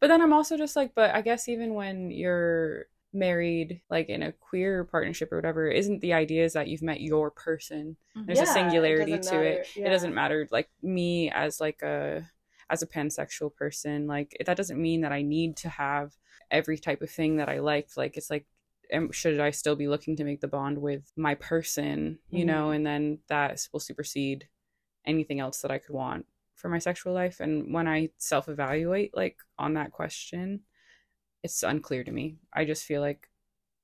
[0.00, 4.24] But then i'm also just like but i guess even when you're married like in
[4.24, 7.96] a queer partnership or whatever isn't the idea is that you've met your person.
[8.16, 8.26] Mm-hmm.
[8.26, 9.24] There's Yeah, a it singularity to it.
[9.24, 12.28] matter, it doesn't matter like me as like a
[12.70, 16.16] as a pansexual person like that doesn't mean that i need to have
[16.50, 18.46] every type of thing that i liked like it's like
[18.92, 22.46] am, should i still be looking to make the bond with my person you mm-hmm.
[22.48, 24.48] know and then that will supersede
[25.06, 27.40] anything else that i could want for my sexual life.
[27.40, 30.60] And when i self-evaluate like on that question
[31.42, 32.38] it's unclear to me.
[32.54, 33.28] I just feel like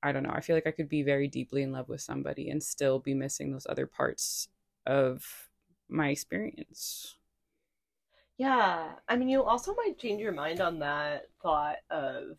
[0.01, 2.49] i don't know i feel like i could be very deeply in love with somebody
[2.49, 4.47] and still be missing those other parts
[4.87, 5.51] of
[5.91, 7.17] my experience.
[8.37, 12.37] Yeah, I mean, you also might change your mind on that thought of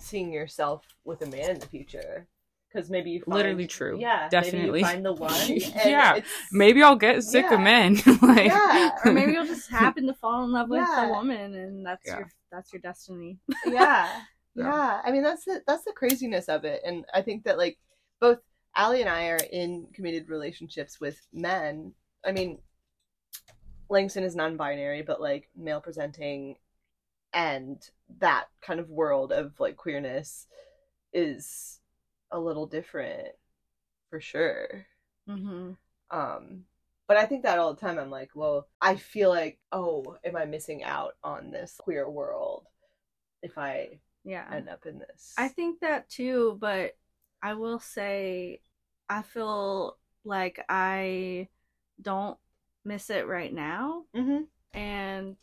[0.00, 2.26] seeing yourself with a man in the future,
[2.72, 3.98] because maybe you find, Literally true.
[4.00, 4.82] Yeah, Definitely.
[4.82, 5.32] Find the one.
[5.50, 7.54] and Yeah, it's- maybe i'll get sick Yeah.
[7.54, 11.06] of men like Yeah, Or maybe you'll just happen to fall in love with Yeah.
[11.06, 12.18] a woman and that's Yeah.
[12.18, 13.38] your that's your destiny.
[13.66, 14.08] yeah,
[14.54, 15.00] Yeah.
[15.04, 17.78] I mean, that's the that's the craziness of it, and I think that like
[18.20, 18.38] both
[18.76, 21.92] Allie and I are in committed relationships with men.
[22.24, 22.58] I mean,
[23.88, 26.56] Langston is non-binary, but like male presenting,
[27.32, 27.78] and
[28.20, 30.46] that kind of world of like queerness
[31.12, 31.80] is
[32.30, 33.28] a little different
[34.10, 34.86] for sure.
[35.28, 35.72] Mm-hmm.
[36.10, 36.64] Um,
[37.06, 37.98] but I think that all the time.
[37.98, 42.66] I'm like, well, I feel like, oh, am I missing out on this queer world
[43.42, 44.46] if I Yeah.
[44.52, 45.34] end up in this?
[45.36, 46.96] I think that too, but
[47.42, 48.60] I will say
[49.08, 51.48] I feel like I
[52.00, 52.38] don't
[52.84, 55.36] miss it right now hmm and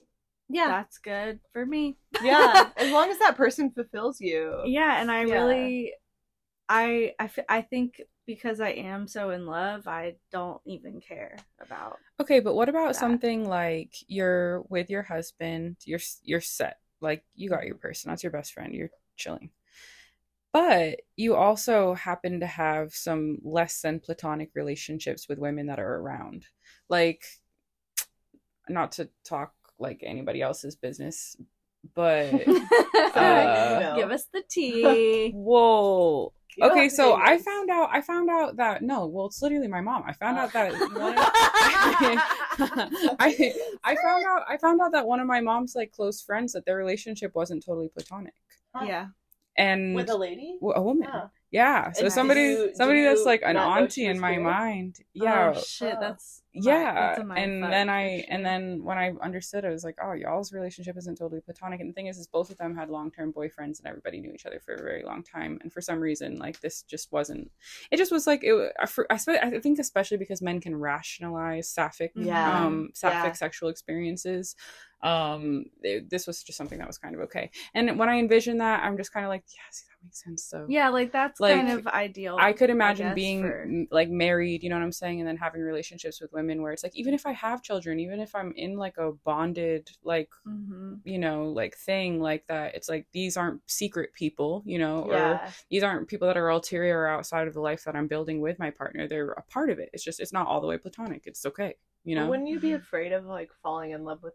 [0.51, 1.97] Yeah, that's good for me.
[2.23, 2.69] yeah.
[2.77, 4.61] As long as that person fulfills you.
[4.65, 5.43] Yeah, and I Yeah.
[5.43, 5.93] really
[6.69, 11.37] I I f- I think because I am so in love, I don't even care
[11.61, 11.97] about.
[12.19, 12.95] okay but what about that.
[12.95, 18.23] something like you're with your husband you're you're set like you got your person that's
[18.23, 19.49] your best friend you're chilling
[20.53, 25.95] but you also happen to have some less than platonic relationships with women that are
[25.97, 26.45] around
[26.89, 27.23] like
[28.69, 31.35] not to talk like anybody else's business.
[31.95, 32.31] But
[33.15, 35.31] Uh, Give us the tea.
[35.31, 36.31] Whoa.
[36.57, 37.89] You okay, so I found out.
[37.93, 40.03] I found out that no, well, it's literally my mom.
[40.05, 41.15] I found out that one.
[43.19, 44.43] I I found out.
[44.49, 47.63] I found out that one of my mom's like close friends that their relationship wasn't
[47.65, 48.33] totally platonic,
[48.75, 48.85] Huh.
[48.85, 49.07] yeah.
[49.57, 50.57] and with a lady.
[50.61, 51.07] a woman.
[51.09, 51.27] Huh.
[51.51, 54.99] Yeah, so And somebody, you- somebody that's like an auntie in my mind.
[55.13, 55.95] Yeah, Oh, shit.
[55.97, 55.99] Oh.
[56.01, 60.51] That's yeah and then i and then when i understood i was like oh y'all's
[60.51, 63.79] relationship isn't totally platonic and the thing is is both of them had long-term boyfriends
[63.79, 66.59] and everybody knew each other for a very long time and for some reason like
[66.59, 67.49] this just wasn't
[67.89, 72.11] it just was like it I, I, I think especially because men can rationalize sapphic
[72.15, 72.65] Yeah.
[72.65, 73.33] um sapphic Yeah.
[73.33, 74.55] sexual experiences
[75.03, 78.57] um it- this was just something that was kind of okay and when i envision
[78.59, 81.39] that i'm just kind of like yeah see that makes sense so yeah, like that's
[81.39, 82.37] Like, kind of ideal.
[82.39, 85.27] I could imagine guess, being for- m- like married, you know what I'm saying, and
[85.27, 88.33] then having relationships with women where it's like even if I have children, even if
[88.33, 91.01] I'm in like a bonded like Mhm.
[91.03, 95.13] you know like thing like that, it's like these aren't secret people, you know, or
[95.69, 98.57] these aren't people that are ulterior or outside of the life that I'm building with
[98.57, 99.07] my partner.
[99.07, 99.89] They're a part of it.
[99.93, 101.23] It's just it's not all the way platonic.
[101.27, 102.27] It's okay, you know.
[102.29, 104.33] Wouldn't you be afraid of like falling in love with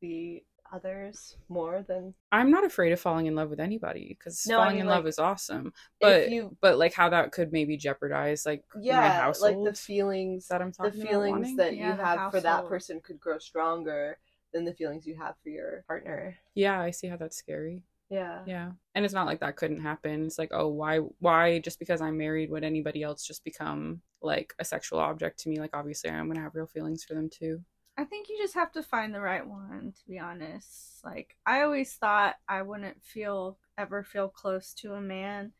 [0.00, 4.56] the others more than I'm not afraid of falling in love with anybody because No,
[4.58, 5.72] I falling mean, in like, love is awesome.
[6.00, 9.74] But if you but like how that could maybe jeopardize like my yeah household like
[9.74, 11.56] the feelings that I'm talking about the feelings wanting.
[11.56, 14.18] that Yeah, you the have for that person could grow stronger
[14.52, 16.36] than the feelings you have for your partner.
[16.54, 17.82] Yeah, I see how that's scary.
[18.10, 18.40] Yeah.
[18.46, 18.72] Yeah.
[18.94, 20.24] And it's not like that couldn't happen.
[20.26, 24.54] It's like, oh, why why just because I'm married would anybody else just become like
[24.58, 25.58] a sexual object to me?
[25.58, 27.62] Like obviously I'm gonna have real feelings for them too.
[27.98, 31.04] I think you just have to find the right one, to be honest.
[31.04, 35.52] Like, I always thought I wouldn't feel, ever feel close to a man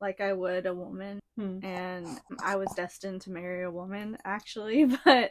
[0.00, 1.20] like I would a woman.
[1.36, 1.64] Hmm.
[1.64, 4.86] And I was destined to marry a woman, actually.
[5.04, 5.30] But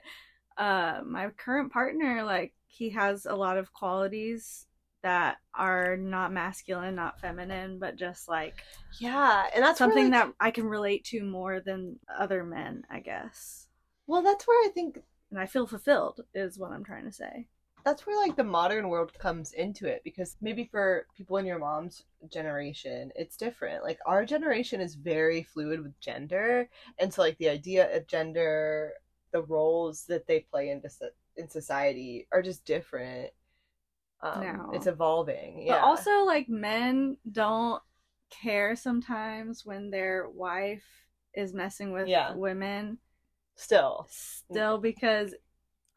[0.58, 4.66] uh, my current partner, like, he has a lot of qualities
[5.04, 8.56] that are not masculine, not feminine, but just like
[9.00, 12.84] Yeah, and that's where, something like- that I can relate to more than other men,
[12.90, 13.68] I guess.
[14.08, 15.00] well, that's where I think
[15.32, 17.48] And I feel fulfilled, is what I'm trying to say.
[17.86, 21.60] that's where like the modern world comes into it because maybe for people in your
[21.60, 27.38] mom's generation it's different like our generation is very fluid with gender and so like
[27.38, 28.92] the idea of gender
[29.32, 30.82] the roles that they play in,
[31.38, 33.30] in society are just different
[34.22, 34.72] um, Now.
[34.72, 37.84] it's evolving yeah But also, like, men don't
[38.30, 40.86] care sometimes when their wife
[41.34, 42.34] is messing with Yeah.
[42.36, 43.00] women,
[43.58, 45.34] still still, because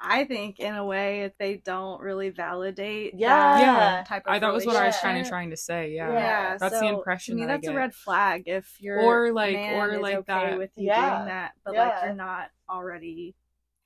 [0.03, 3.29] I think, in a way, if they don't really validate Yeah.
[3.29, 4.05] that Yeah.
[4.09, 5.91] type of I, that was what I was kind of trying to say.
[5.93, 6.11] Yeah.
[6.11, 9.31] Yeah, That's the impression To me, that I that's a red flag if you're Or,
[9.31, 11.17] like- man or, like okay that- with you Yeah.
[11.17, 11.85] doing that, but Yeah.
[11.89, 13.37] like you're not already.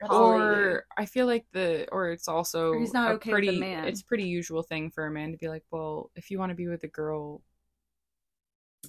[0.08, 3.46] Or I feel like the or it's also Or he's not a okay with the
[3.48, 3.84] pretty man.
[3.86, 6.50] it's a pretty usual thing for a man to be like, well, if you want
[6.50, 7.42] to be with a girl,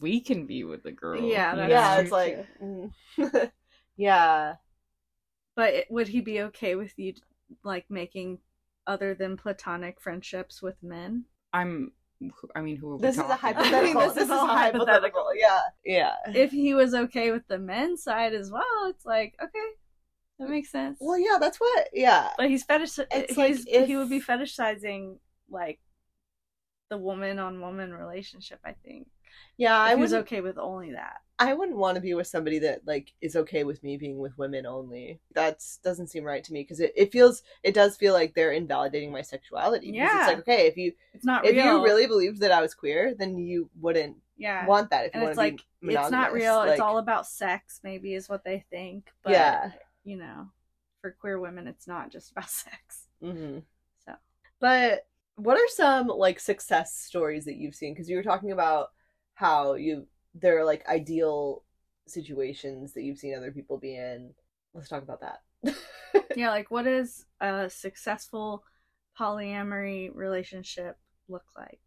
[0.02, 1.22] we can be with the girl.
[1.22, 2.02] Yeah, yeah know?
[2.02, 2.92] it's like mm.
[3.98, 4.56] yeah
[5.56, 7.14] But it, would he be okay with you,
[7.64, 8.40] like making
[8.88, 11.26] other than platonic friendships with men?
[11.54, 11.92] I'm.
[12.56, 13.66] I mean, who are we this is a talking about?
[13.66, 17.46] hypothetical This this is is a all hypothetical yeah yeah if he was okay with
[17.50, 19.68] the men's side as well, it's like okay,
[20.40, 20.98] that makes sense.
[21.02, 22.98] well yeah that's what yeah but he's fetish.
[23.12, 25.18] It's he's, like if- he would be fetishizing
[25.50, 25.80] like
[26.90, 28.60] the woman on woman relationship.
[28.64, 29.08] I think
[29.58, 31.18] yeah i was okay with only that.
[31.38, 34.38] I wouldn't want to be with somebody that like is okay with me being with
[34.38, 35.20] women only.
[35.34, 38.54] That's doesn't seem right to me because it, it feels it does feel like they're
[38.54, 39.90] invalidating my sexuality.
[39.90, 40.20] Yeah.
[40.20, 41.66] it's like okay if you It's not if real.
[41.66, 44.66] you really believed that I was queer, then you wouldn't yeah.
[44.66, 45.08] want that.
[45.08, 46.56] If and you it's like it's not real.
[46.56, 47.82] Like, it's all about sex.
[47.84, 49.12] Maybe is what they think.
[49.22, 49.72] But Yeah.
[50.06, 50.48] you know,
[51.02, 53.08] for queer women, it's not just about sex.
[53.22, 53.60] hmm
[54.06, 54.14] So.
[54.62, 57.94] But what are some like success stories that you've seen?
[57.94, 58.92] Because you were talking about
[59.36, 61.64] how you there are like ideal
[62.08, 64.34] situations that you've seen other people be in.
[64.74, 65.76] Let's talk about that.
[66.36, 68.64] yeah, like what does a successful
[69.20, 70.98] polyamory relationship
[71.30, 71.80] look like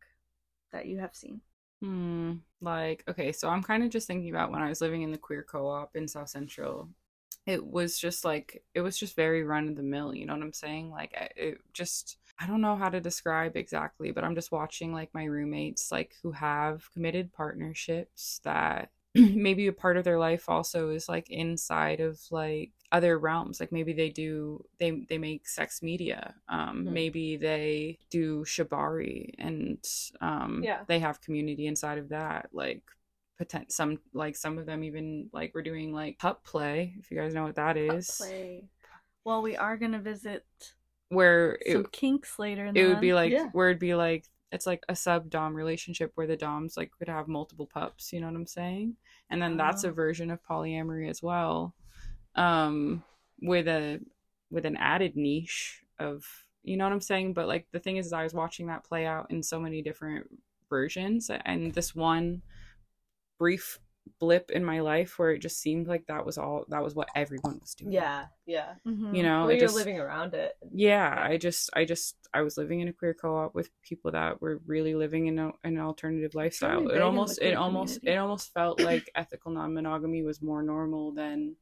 [0.72, 1.40] that you have seen?
[1.82, 2.34] Hmm.
[2.60, 5.18] Like, okay, so I'm kind of just thinking about when I was living in the
[5.18, 6.88] queer co-op in South Central.
[7.46, 10.14] It was just like it was just very run of the mill.
[10.14, 10.90] You know what I'm saying?
[10.90, 15.12] Like, it just I don't know how to describe exactly, but I'm just watching like
[15.12, 20.90] my roommates like who have committed partnerships that maybe a part of their life also
[20.90, 25.82] is like inside of like other realms like maybe they do they they make sex
[25.82, 26.92] media um Mhm.
[26.94, 29.84] maybe they do shibari and
[30.22, 30.84] um Yeah.
[30.86, 32.82] they have community inside of that like
[33.38, 37.16] potent some like some of them even like we're doing like pup play if you
[37.18, 38.64] guys know what that is play.
[39.24, 40.44] Well, we are gonna visit
[41.08, 43.48] where Some it, kinks later in it would be like Yeah.
[43.52, 47.08] where it'd be like it's like a sub dom relationship where the doms like could
[47.08, 48.96] have multiple pups you know what i'm saying
[49.30, 49.92] and then that's a Oh.
[49.92, 51.74] version of polyamory as well
[52.34, 53.02] um
[53.40, 54.00] with a
[54.50, 56.24] with an added niche of
[56.62, 58.84] you know what i'm saying but like the thing is, is i was watching that
[58.84, 60.26] play out in so many different
[60.68, 62.42] versions and this one
[63.38, 63.78] brief
[64.18, 67.08] blip in my life where it just seemed like that was all that was what
[67.14, 68.74] everyone was doing Yeah, yeah.
[68.86, 69.16] Mhm.
[69.16, 70.56] you know Well, you're just living around it.
[70.72, 74.40] yeah i just i just i was living in a queer co-op with people that
[74.40, 78.16] were really living in a, an alternative lifestyle big it almost it queer almost community.
[78.16, 81.56] it almost felt like ethical non-monogamy was more normal than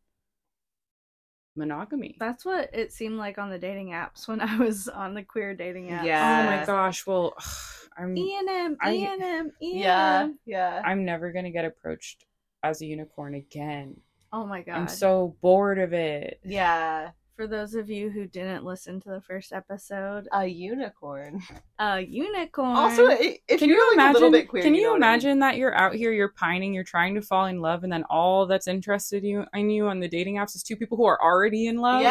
[1.57, 5.22] monogamy That's what it seemed like on the dating apps when I was on the
[5.22, 6.05] queer dating apps.
[6.05, 6.42] Yeah.
[6.42, 7.34] oh my gosh well
[7.99, 10.38] i'm E and M, I- E and M, Yeah, and M.
[10.44, 10.82] yeah.
[10.84, 12.26] i'm never gonna get approached
[12.67, 14.01] as a unicorn again.
[14.33, 14.77] Oh my god!
[14.77, 16.41] i'm so bored of it.
[16.45, 21.43] Yeah, For those of you who didn't listen to the first episode, a unicorn.
[21.78, 22.74] a unicorn.
[22.74, 24.93] Also, if can you're you like imagine a little bit queer, can you, you, know
[24.95, 25.11] what I mean.
[25.11, 28.05] imagine that you're out here you're pining you're trying to fall in love and then
[28.09, 31.22] all that's interested you in you on the dating apps is two people who are
[31.22, 32.11] already in love Yeah,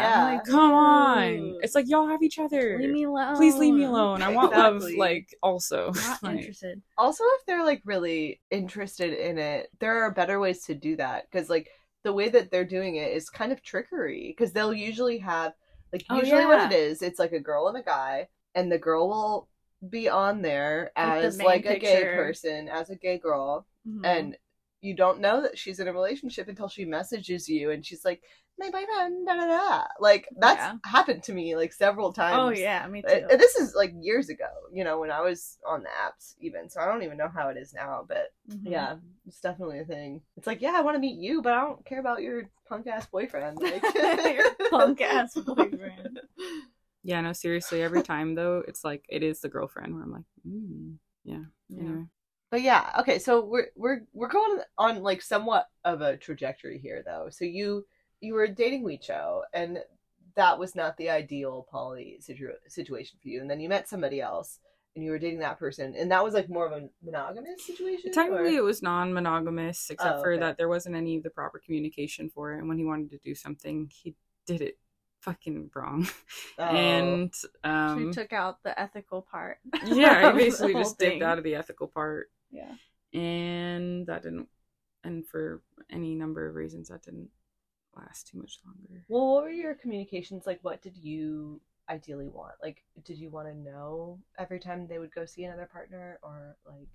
[0.00, 0.26] yeah.
[0.26, 3.36] I'm like, come on dude, it's like y'all have each other leave me alone.
[3.36, 4.96] please leave me alone i want love Exactly.
[4.98, 6.82] like also Not Like, interested.
[6.98, 11.24] Also, if they're like really interested in it, there are better ways to do that
[11.30, 11.68] because like
[12.04, 15.52] the way that they're doing it is kind of trickery because they'll usually have
[15.92, 16.46] like Oh, usually yeah.
[16.46, 19.48] what it is, it's like a girl and a guy, and the girl will
[19.90, 24.02] be on there the as main like a gay person, as a gay girl, Mhm.
[24.04, 24.36] and
[24.80, 28.22] you don't know that she's in a relationship until she messages you and she's like,
[28.62, 29.84] "My boyfriend," da da da.
[30.00, 30.76] Like that's Yeah.
[30.84, 32.36] happened to me like several times.
[32.36, 33.24] oh yeah, me too.
[33.30, 36.70] Uh, this is like years ago, you know, when I was on the apps, even.
[36.70, 38.66] So I don't even know how it is now, but Mhm.
[38.66, 38.94] yeah,
[39.26, 40.22] it's definitely a thing.
[40.36, 42.86] It's like, yeah, I want to meet you, but I don't care about your punk
[42.86, 43.58] ass boyfriend.
[43.62, 43.82] Like,
[44.34, 46.20] Your punk-ass boyfriend.
[47.04, 50.24] yeah no seriously every time though it's like it is the girlfriend where i'm like
[50.46, 50.94] mm,
[51.24, 51.80] yeah Yeah.
[51.82, 52.04] anyway
[52.50, 57.02] But yeah, okay, so we're we're we're going on like somewhat of a trajectory here,
[57.02, 57.28] though.
[57.30, 57.86] So you
[58.22, 59.78] you were dating Wicho, and
[60.36, 64.20] that was not the ideal poly situ- situation for you, and then you met somebody
[64.20, 64.60] else,
[64.94, 68.12] and you were dating that person, and that was like more of a monogamous situation.
[68.12, 71.58] Technically, or- it was non-monogamous, except Oh, for that there wasn't any of the proper
[71.58, 72.58] communication for it.
[72.60, 74.14] And when he wanted to do something, he
[74.46, 74.78] did it
[75.20, 76.08] fucking wrong.
[76.58, 76.64] Oh.
[76.64, 77.32] And
[77.64, 79.58] um, she took out the ethical part.
[79.86, 82.74] yeah, of he basically whole just dipped out of the ethical part, Yeah.
[83.18, 84.48] and that didn't.
[85.02, 87.30] And for any number of reasons, that didn't
[87.96, 89.04] last too much longer.
[89.08, 90.60] Well, what were your communications like?
[90.62, 92.54] What did you ideally want?
[92.62, 96.56] Like, did you want to know every time they would go see another partner, or
[96.66, 96.88] like?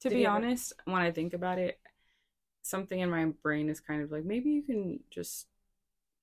[0.00, 1.78] To be he ever- honest, when I think about it,
[2.62, 5.46] something in my brain is kind of like maybe you can just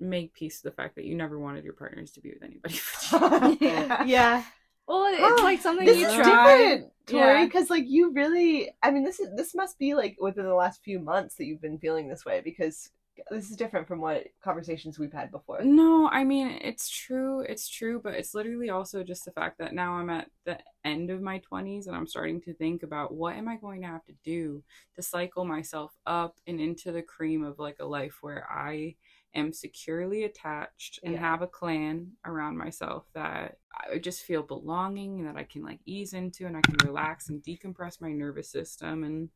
[0.01, 2.80] make peace with the fact that you never wanted your partners to be with anybody.
[3.65, 4.03] Yeah.
[4.05, 4.43] yeah,
[4.88, 6.23] Well, it's Oh, like something you is try.
[6.57, 7.45] different, Tori, Yeah.
[7.45, 10.82] because like you really, I mean, this is this must be like within the last
[10.84, 12.89] few months that you've been feeling this way because
[13.30, 15.63] this is different from what conversations we've had before.
[15.63, 19.74] No, I mean it's true, it's true, but it's literally also just the fact that
[19.74, 23.36] now I'm at the end of my 20s and I'm starting to think about what
[23.36, 24.63] am I going to have to do
[24.95, 28.95] to cycle myself up and into the cream of like a life where I
[29.36, 31.20] am securely attached and Yeah.
[31.20, 33.57] have a clan around myself that
[33.91, 37.30] I just feel belonging and that I can like ease into and I can relax
[37.30, 39.30] and decompress my nervous system and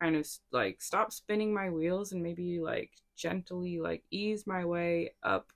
[0.00, 5.12] kind of like stop spinning my wheels and maybe like gently like ease my way
[5.22, 5.52] up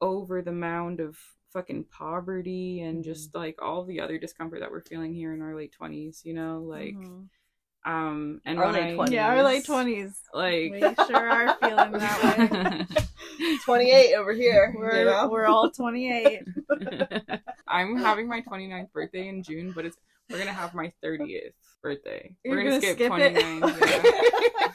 [0.00, 1.16] over the mound of
[1.52, 3.10] fucking poverty and Mm-hmm.
[3.10, 6.34] just like all the other discomfort that we're feeling here in our late 20s you
[6.34, 7.28] know like Mhm.
[7.86, 9.10] um and Our when late I- 20s.
[9.12, 10.20] yeah, our late twenties.
[10.34, 12.98] like We sure are feeling that way.
[13.64, 14.72] Twenty eight over here.
[14.76, 15.28] We're you know?
[15.28, 16.42] we're all twenty eight.
[17.68, 19.96] I'm having my 29th birthday in June, but it's
[20.30, 21.52] we're gonna have my 30th
[21.84, 22.34] birthday.
[22.44, 23.60] You're we're gonna, gonna skip, skip it?
[23.60, 23.74] 29.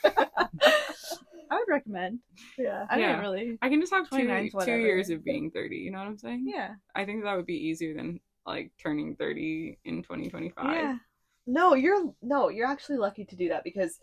[0.06, 0.46] yeah.
[1.52, 2.20] I would recommend.
[2.58, 3.08] Yeah, I Yeah.
[3.08, 3.58] didn't really.
[3.62, 5.76] I can just have two, two years of being 30.
[5.78, 6.46] You know what I'm saying?
[6.48, 10.66] Yeah, I think that would be easier than like turning 30 in 2025.
[10.66, 10.98] yeah.
[11.48, 14.00] No, you're no, you're actually lucky to do that because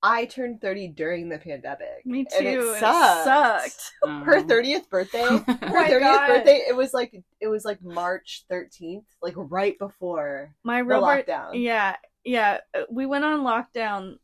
[0.00, 2.04] I turned thirty during the pandemic.
[2.06, 2.36] Me too.
[2.38, 3.24] And it and sucked.
[3.24, 3.92] sucked.
[4.06, 5.24] Um, Her thirtieth birthday.
[5.26, 6.28] Her my thirtieth God.
[6.28, 6.62] birthday.
[6.68, 11.50] It was like it was like March thirteenth, like right before My the real lockdown.
[11.54, 11.96] Yeah,
[12.28, 12.58] yeah.
[12.74, 14.18] uh, We went on lockdown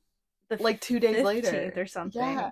[0.49, 1.73] the Like two days later.
[1.77, 2.21] or something.
[2.23, 2.51] Yeah.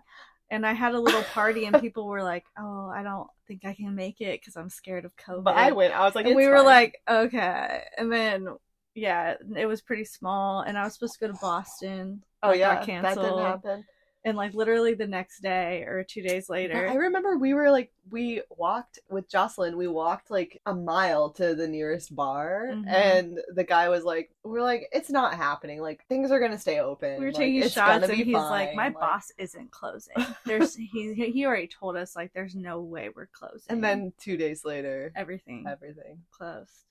[0.50, 3.74] And I had a little party, and people were like, "Oh, I don't think I
[3.74, 5.94] can make it because I'm scared of COVID." But I went.
[5.94, 6.64] I was like, we were fine.
[6.64, 8.48] like, "Okay." And then,
[8.94, 12.22] yeah, it was pretty small, and I was supposed to go to Boston.
[12.42, 13.40] oh yeah, got that didn't canceled.
[13.40, 13.84] happen.
[14.24, 16.86] And like literally the next day or two days later.
[16.88, 19.76] I remember we were like we walked with Jocelyn.
[19.76, 22.86] We walked like a mile to the nearest bar, Mhm.
[22.88, 25.80] and the guy was like, "We're like, it's not happening.
[25.80, 27.18] Like things are gonna stay open.
[27.18, 30.14] we were Like, taking shots, and he's like, fine." "My boss isn't closing.
[30.44, 34.36] There's he he already told us like there's no way we're closing." And then two
[34.36, 36.22] days later, everything everything.
[36.30, 36.84] closed.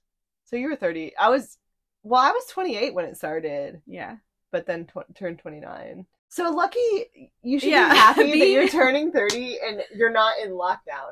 [0.45, 1.15] So you were thirty.
[1.17, 1.57] I was,
[2.03, 4.17] well, I was twenty eight when it started, Yeah,
[4.51, 6.07] but then tw- turned twenty nine.
[6.33, 7.91] So lucky you should Yeah.
[7.91, 11.11] be happy that you're turning thirty and you're not in lockdown.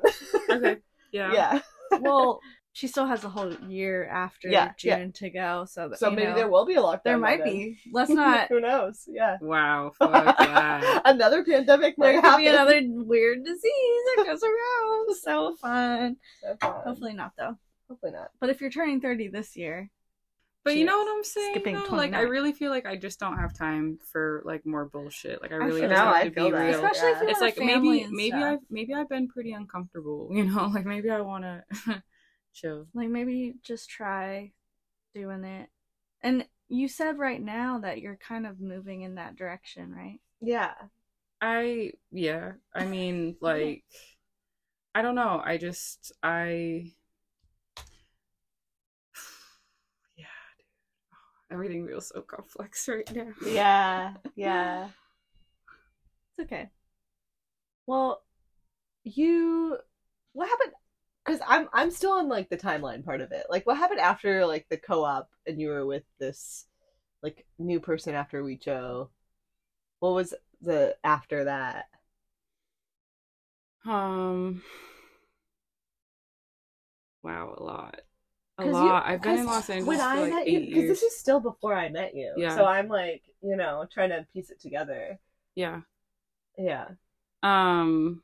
[0.50, 0.78] Okay.
[1.12, 1.34] Yeah.
[1.34, 1.60] yeah.
[2.00, 2.40] well,
[2.72, 5.08] she still has a whole year after Yeah, June yeah.
[5.16, 7.04] to go, so that, So maybe know, there will be a lockdown.
[7.04, 7.48] there might then.
[7.54, 7.78] be.
[7.92, 8.48] Let's not.
[8.48, 9.04] Who knows?
[9.08, 9.38] Yeah.
[9.42, 9.92] Wow.
[10.00, 12.42] Another pandemic There might could happen.
[12.44, 15.16] be another weird disease that goes around.
[15.18, 16.16] So fun.
[16.42, 16.74] So fun.
[16.86, 17.58] Hopefully not though.
[17.90, 18.30] Hopefully not.
[18.40, 19.90] But if you're turning 30 this year,
[20.66, 21.53] But you know what I'm saying?
[21.53, 21.95] Skipping though?
[21.95, 25.41] Like, I really feel like I just don't have time for like more bullshit.
[25.41, 26.66] Like, I really feel just have I to feel be that.
[26.66, 26.76] real.
[26.86, 27.24] especially if yeah.
[27.24, 28.43] you it's have like family maybe and maybe stuff.
[28.43, 30.30] I've maybe I've been pretty uncomfortable.
[30.34, 31.64] You know, like maybe I want to
[32.53, 32.88] chill.
[32.93, 34.51] like maybe just try
[35.14, 35.70] doing it.
[36.22, 40.20] And you said right now that you're kind of moving in that direction, right?
[40.41, 40.74] Yeah.
[41.41, 42.53] I yeah.
[42.74, 43.84] I mean, like,
[44.93, 45.41] I don't know.
[45.43, 46.93] I just I.
[50.16, 50.26] Yeah,
[50.57, 50.66] dude.
[51.14, 53.28] Oh, everything feels so complex right now.
[53.45, 54.14] Yeah.
[54.36, 54.89] Yeah.
[56.38, 56.70] It's okay.
[57.88, 58.24] Well,
[59.04, 59.78] you
[60.34, 60.74] what happened
[61.26, 63.47] cuz I'm I'm still on like the timeline part of it.
[63.50, 66.68] Like what happened after like the co-op and you were with this
[67.24, 69.10] like new person after Wicho?
[70.00, 71.88] What was the after that?
[73.86, 74.62] Um.
[77.22, 78.02] Wow, a lot.
[78.60, 81.03] A 'Cause you- I've been in Los Angeles when I like met you because this
[81.03, 82.34] is still before I met you.
[82.38, 82.55] Yeah.
[82.55, 85.18] So I'm like, you know, trying to piece it together.
[85.55, 85.82] Yeah.
[86.57, 86.89] Yeah.
[87.43, 88.22] Um.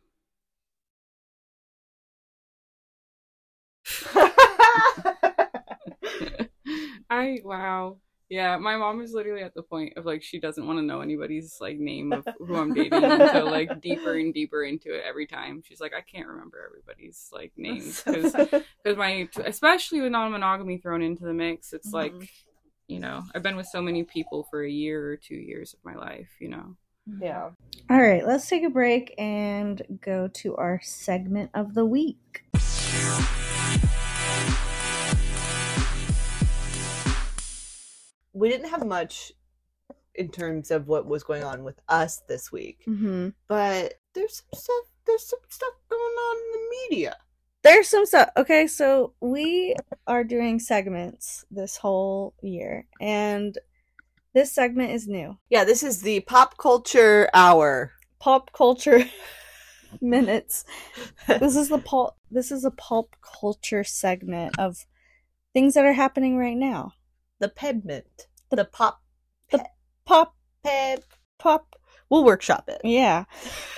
[7.09, 7.97] I wow.
[8.29, 11.01] Yeah, my mom is literally at the point of like she doesn't want to know
[11.01, 13.01] anybody's like name of who I'm dating
[13.31, 15.61] so like deeper and deeper into it every time.
[15.63, 21.03] She's like, I can't remember everybody's like names because because my especially with non-monogamy thrown
[21.03, 22.29] into the mix, it's like Mhm.
[22.87, 25.79] you know I've been with so many people for a year or two years of
[25.83, 26.29] my life.
[26.39, 26.75] You know.
[27.21, 27.51] yeah.
[27.91, 32.43] All right, let's take a break and go to our segment of the week.
[38.35, 39.31] We didn't have much
[40.13, 43.29] in terms of what was going on with us this week, Mm-hmm.
[43.47, 44.85] but there's some stuff.
[45.07, 47.15] There's some stuff going on in the media.
[47.63, 48.29] There's some stuff.
[48.37, 49.75] Okay, so we
[50.07, 53.57] are doing segments this whole year, and
[54.33, 55.37] this segment is new.
[55.49, 57.91] Yeah, this is the pop culture hour.
[58.19, 59.03] Pop culture
[60.01, 60.65] minutes.
[61.27, 62.15] This is the pulp.
[62.31, 64.85] This is a pulp culture segment of
[65.53, 66.93] things that are happening right now.
[67.39, 68.27] The pedment.
[68.51, 69.01] The pop
[69.51, 69.65] the
[70.05, 71.03] Pop, ped.
[71.39, 71.75] pop.
[72.09, 72.81] We'll workshop it.
[72.83, 73.25] Yeah.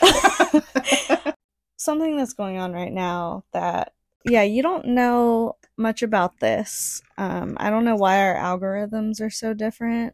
[1.78, 3.94] Something that's going on right now that
[4.26, 7.02] yeah, you don't know much about this.
[7.18, 10.14] Um, I don't know why our algorithms are so different.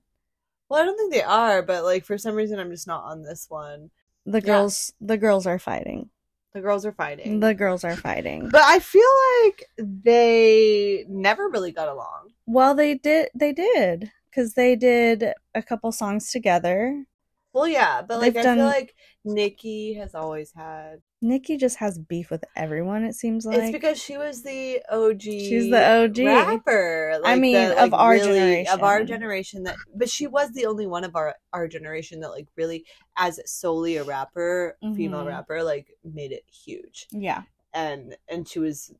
[0.70, 3.24] Well, I don't think they are, but like for some reason, I'm just not on
[3.24, 3.90] this one.
[4.26, 4.46] The Yeah.
[4.46, 6.10] girls, the girls are fighting.
[6.54, 7.40] The girls are fighting.
[7.40, 8.50] The girls are fighting.
[8.50, 9.02] but I feel
[9.44, 12.33] like they never really got along.
[12.46, 13.30] Well, they did.
[13.34, 15.26] They did because they did
[15.56, 17.06] a couple songs together.
[17.54, 21.02] Well, yeah, but like They've I done- feel like Nicki has always had.
[21.22, 23.06] Nicki just has beef with everyone.
[23.06, 25.22] It seems like it's because she was the OG.
[25.22, 26.18] she's the OG.
[26.18, 27.12] rapper.
[27.14, 29.08] I like, mean, that, of like, our really- of our generation.
[29.08, 29.64] generation.
[29.64, 32.86] That, but she was the only one of our our generation that like really,
[33.16, 35.28] as solely a rapper, female Mhm.
[35.28, 37.08] rapper, like made it huge.
[37.12, 38.94] Yeah, And and she was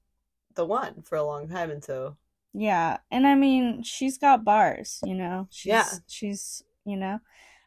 [0.54, 2.16] the one for a long time, and so
[2.54, 5.00] yeah, and I mean, she's got bars.
[5.06, 5.86] You know, she's, Yeah.
[6.08, 7.20] she's you know,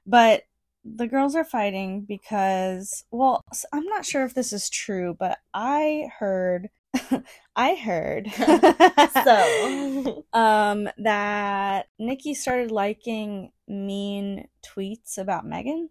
[0.06, 0.42] but
[0.84, 6.08] the girls are fighting because well, I'm not sure if this is true, but I
[6.18, 6.70] heard,
[7.56, 8.30] I heard,
[9.24, 15.90] so um that Nicki started liking mean tweets about Megan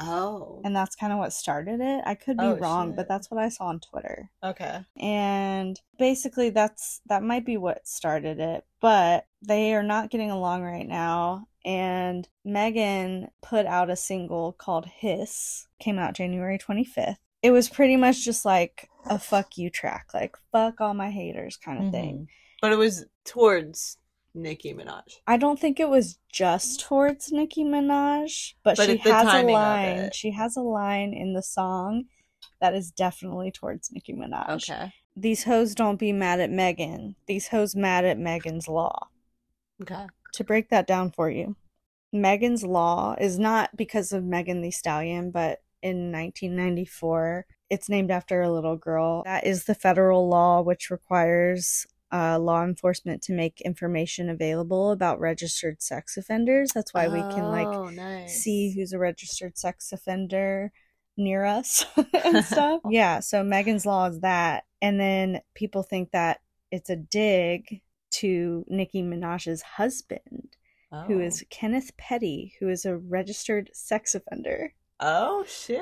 [0.00, 2.02] oh and that's kind of what started it.
[2.06, 2.96] I could be Oh, wrong, shit.
[2.96, 4.30] but that's what I saw on Twitter.
[4.42, 10.30] okay And basically that's that might be what started it, but they are not getting
[10.30, 17.16] along right now and Megan put out a single called Hiss, came out January 25th.
[17.42, 21.56] It was pretty much just like a fuck you track, like fuck all my haters
[21.56, 22.14] kind of thing.
[22.14, 22.24] Mm-hmm.
[22.62, 23.96] but it was towards
[24.34, 25.16] Nicki Minaj.
[25.26, 30.10] I don't think it was just towards Nicki Minaj, but, But she has a line.
[30.12, 32.04] She has a line in the song
[32.60, 34.70] that is definitely towards Nicki Minaj.
[34.70, 34.92] Okay.
[35.16, 37.16] These hoes don't be mad at Megan.
[37.26, 39.08] These hoes mad at Megan's law.
[39.82, 40.06] Okay.
[40.34, 41.56] To break that down for you,
[42.12, 48.42] Megan's law is not because of Megan Thee Stallion, but in 1994, it's named after
[48.42, 49.22] a little girl.
[49.24, 55.20] That is the federal law, which requires uh, law enforcement to make information available about
[55.20, 56.70] registered sex offenders.
[56.74, 58.42] That's why we can like Oh, nice.
[58.42, 60.72] see who's a registered sex offender
[61.16, 61.84] near us
[62.24, 62.80] and stuff.
[62.88, 64.64] yeah, so Megan's Law is that.
[64.82, 66.40] And then people think that
[66.72, 67.80] it's a dig
[68.12, 70.56] to Nicki Minaj's husband,
[71.06, 71.24] who Oh.
[71.24, 74.74] is Kenneth Petty, who is a registered sex offender.
[74.98, 75.80] Oh shit.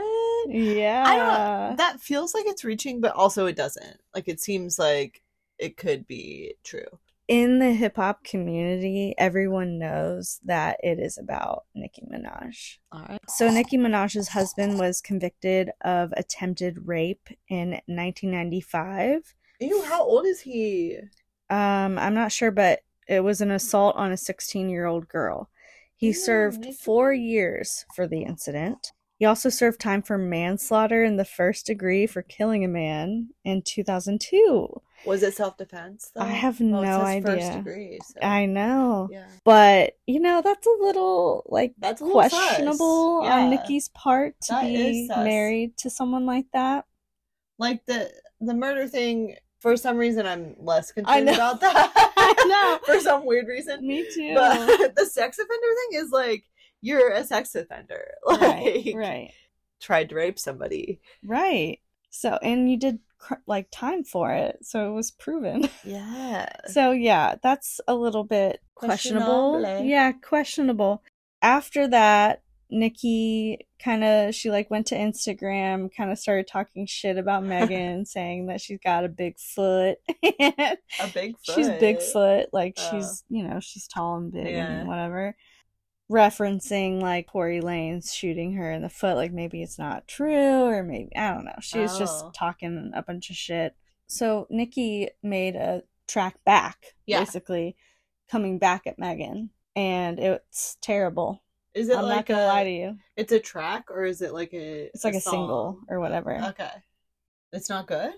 [0.48, 1.74] Yeah.
[1.76, 3.98] That feels like it's reaching, but also it doesn't.
[4.14, 5.22] Like it seems like
[5.58, 6.86] it could be true.
[7.28, 12.78] In the hip hop community, everyone knows that it is about Nicki Minaj.
[12.90, 13.20] All right.
[13.28, 19.34] So Nicki Minaj's husband was convicted of attempted rape in 1995.
[19.60, 20.96] Ew, how old is he?
[21.50, 25.50] Um, I'm not sure, but it was an assault on a 16 year old girl.
[25.96, 28.92] He Ew, served four years for the incident.
[29.18, 33.62] He also served time for manslaughter in the first degree for killing a man in
[33.62, 34.80] 2002.
[35.04, 36.10] Was it self defense?
[36.16, 37.56] I have oh, no it says First idea.
[37.56, 37.98] degree.
[38.04, 38.20] So.
[38.20, 39.08] I know.
[39.10, 39.26] Yeah.
[39.44, 43.38] But, you know, that's a little like That's a little questionable Yeah.
[43.38, 46.84] on Nicki's part to That be married to someone like that.
[47.58, 49.36] Like the the murder thing.
[49.60, 51.92] For some reason, I'm less concerned about that.
[52.16, 52.78] I know.
[52.94, 53.84] for some weird reason.
[53.84, 54.32] Me too.
[54.34, 55.50] But the sex offender
[55.90, 56.44] thing is like
[56.80, 58.04] you're a sex offender.
[58.24, 59.30] Like right, right.
[59.80, 61.00] tried to rape somebody.
[61.24, 61.80] Right.
[62.10, 65.68] So, and you did cr- like time for it, so it was proven.
[65.84, 66.48] Yeah.
[66.66, 69.52] so, yeah, that's a little bit questionable.
[69.60, 69.84] Questionable.
[69.88, 71.02] Yeah, questionable.
[71.42, 77.16] After that, Nicki kind of she like went to Instagram, kind of started talking shit
[77.16, 79.96] about Megan, saying that she's got a big foot.
[80.22, 80.76] A
[81.14, 81.54] big foot.
[81.54, 82.90] she's Bigfoot, like Oh.
[82.90, 84.66] she's you know she's tall and big Yeah.
[84.66, 85.34] and whatever.
[86.10, 90.82] Referencing like Tory Lanez shooting her in the foot, like maybe it's not true or
[90.82, 91.56] maybe I don't know.
[91.60, 91.98] She was Oh.
[91.98, 93.76] just talking a bunch of shit.
[94.06, 97.18] So Nicki made a track back, Yeah.
[97.20, 97.76] basically
[98.30, 101.42] coming back at Megan, and it's terrible.
[101.74, 102.98] Is it I'm like not gonna a, lie to you.
[103.16, 104.84] It's a track or is it like a?
[104.94, 105.84] It's like a, single song?
[105.90, 106.40] or whatever.
[106.42, 106.70] Okay.
[107.52, 108.12] It's not good.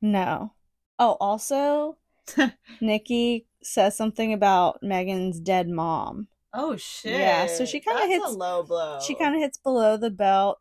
[0.00, 0.52] No.
[1.00, 1.98] Oh, also,
[2.80, 6.28] Nicki says something about Megan's dead mom.
[6.54, 7.18] Oh shit.
[7.18, 9.00] Yeah, so she kinda That's hits- a low blow.
[9.04, 10.60] She kind of hits below the belt.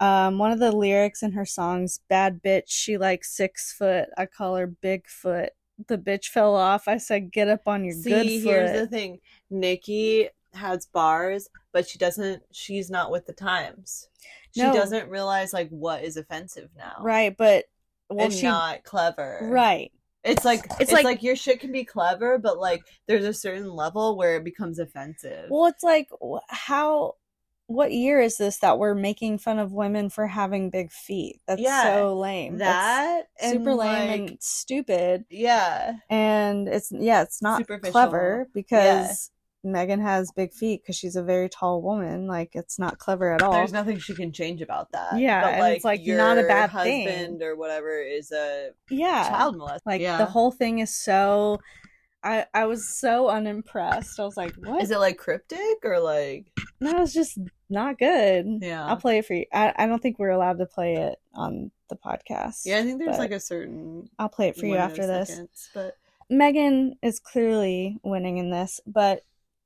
[0.00, 4.08] Um, one of the lyrics in her songs, "Bad bitch," she like six foot.
[4.16, 5.48] I call her Bigfoot.
[5.86, 6.88] The bitch fell off.
[6.88, 9.20] I said, "Get up on your See, good here's the thing.
[9.50, 12.42] Nicki has bars, but she doesn't.
[12.52, 14.08] She's not with the times.
[14.54, 14.72] She No.
[14.72, 16.96] doesn't realize like what is offensive now.
[17.00, 17.66] Right, but
[18.08, 19.40] well, and she not clever.
[19.42, 19.92] right.
[20.28, 23.32] It's like It's it's, like- like, your shit can be clever, but like there's a
[23.34, 25.46] certain level where it becomes offensive.
[25.50, 26.08] Well, it's like
[26.48, 27.14] how.
[27.70, 31.38] What year is this that we're making fun of women for having big feet?
[31.46, 32.56] That's Yeah, so lame.
[32.56, 35.26] that That's and, super lame like, and stupid.
[35.28, 39.30] yeah, and it's yeah it's not clever because
[39.64, 43.42] megan has big feet because she's a very tall woman like it's not clever at
[43.42, 45.18] all there's nothing she can change about that.
[45.18, 47.06] Yeah, but, and it's, like, not a bad thing.
[47.08, 49.80] husband or whatever is a yeah child molester.
[49.84, 50.18] like yeah.
[50.18, 51.58] the whole thing is so
[52.22, 56.46] i i was so unimpressed i was like what is it like cryptic or like
[56.80, 57.38] no it's just
[57.70, 60.66] not good yeah i'll play it for you I, I don't think we're allowed to
[60.66, 62.78] play it on the podcast yeah?
[62.78, 65.40] I think there's like a certain i'll play it for you after this
[65.74, 65.96] but
[66.28, 69.22] megan is clearly winning in this but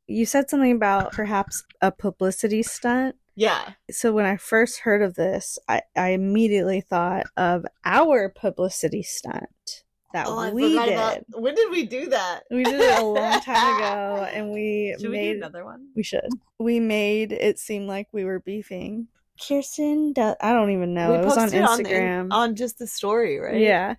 [0.07, 5.15] you said something about perhaps a publicity stunt yeah, so when I first heard of
[5.15, 10.93] this, I, I immediately thought of our publicity stunt that oh, we did.
[10.93, 12.43] about when did we do that?
[12.51, 15.89] We did it a long time ago, and we Should we made do another one?
[15.97, 16.29] we should.
[16.59, 19.09] We made it seem like we were beefing.
[19.41, 21.13] Kirsten, do- I don't even know.
[21.13, 22.29] we it was on Instagram.
[22.33, 23.59] on just the story, right?
[23.59, 23.95] Yeah,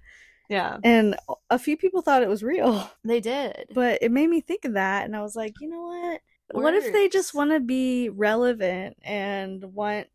[0.49, 1.15] yeah, and
[1.49, 3.65] a few people thought it was real, they did.
[3.73, 6.21] but it made me think of that, and I was like, you know what?
[6.51, 10.07] What if they just want to be relevant and want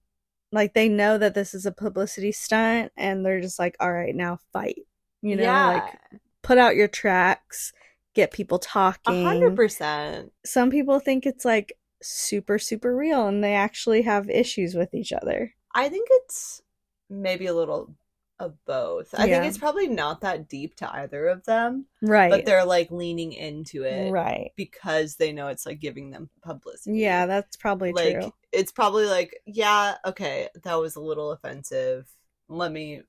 [0.52, 4.14] like they know that this is a publicity stunt and they're just like, all right,
[4.14, 4.86] now fight.
[5.20, 7.72] You know, yeah, like put out your tracks,
[8.14, 9.24] get people a talking.
[9.24, 10.32] hundred percent.
[10.44, 11.72] Some people think it's like
[12.02, 15.54] super, super real and they actually have issues with each other.
[15.74, 16.62] I think it's
[17.10, 17.94] maybe a little
[18.40, 19.14] of both.
[19.18, 19.40] I Yeah.
[19.40, 22.30] think it's probably not that deep to either of them, Right.
[22.30, 24.52] but they're like leaning into it right.
[24.56, 26.98] because they know it's like giving them publicity.
[26.98, 28.32] Yeah, that's probably like true.
[28.52, 32.08] it's probably like, yeah, okay, that was a little offensive.
[32.48, 33.02] Let me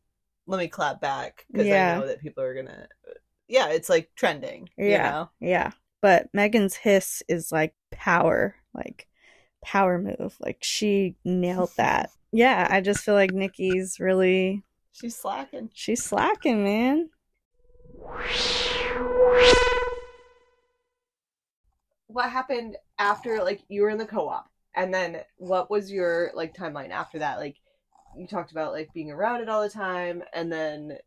[0.48, 1.96] let me clap back because Yeah.
[1.96, 2.88] I know that people are gonna.
[3.48, 4.70] Yeah, it's like trending.
[4.78, 5.12] You Yeah.
[5.12, 5.30] know?
[5.40, 5.72] Yeah.
[6.02, 9.08] But Megan's hiss is like power, like
[9.64, 10.38] power move.
[10.40, 12.10] Like she nailed that.
[12.32, 15.70] Yeah, I just feel like Nicki's really she's slacking.
[15.74, 17.10] she's slacking, man.
[22.08, 26.56] what happened after like you were in the co-op and then what was your like
[26.56, 27.58] timeline after that like
[28.18, 30.98] you talked about like being around it all the time and then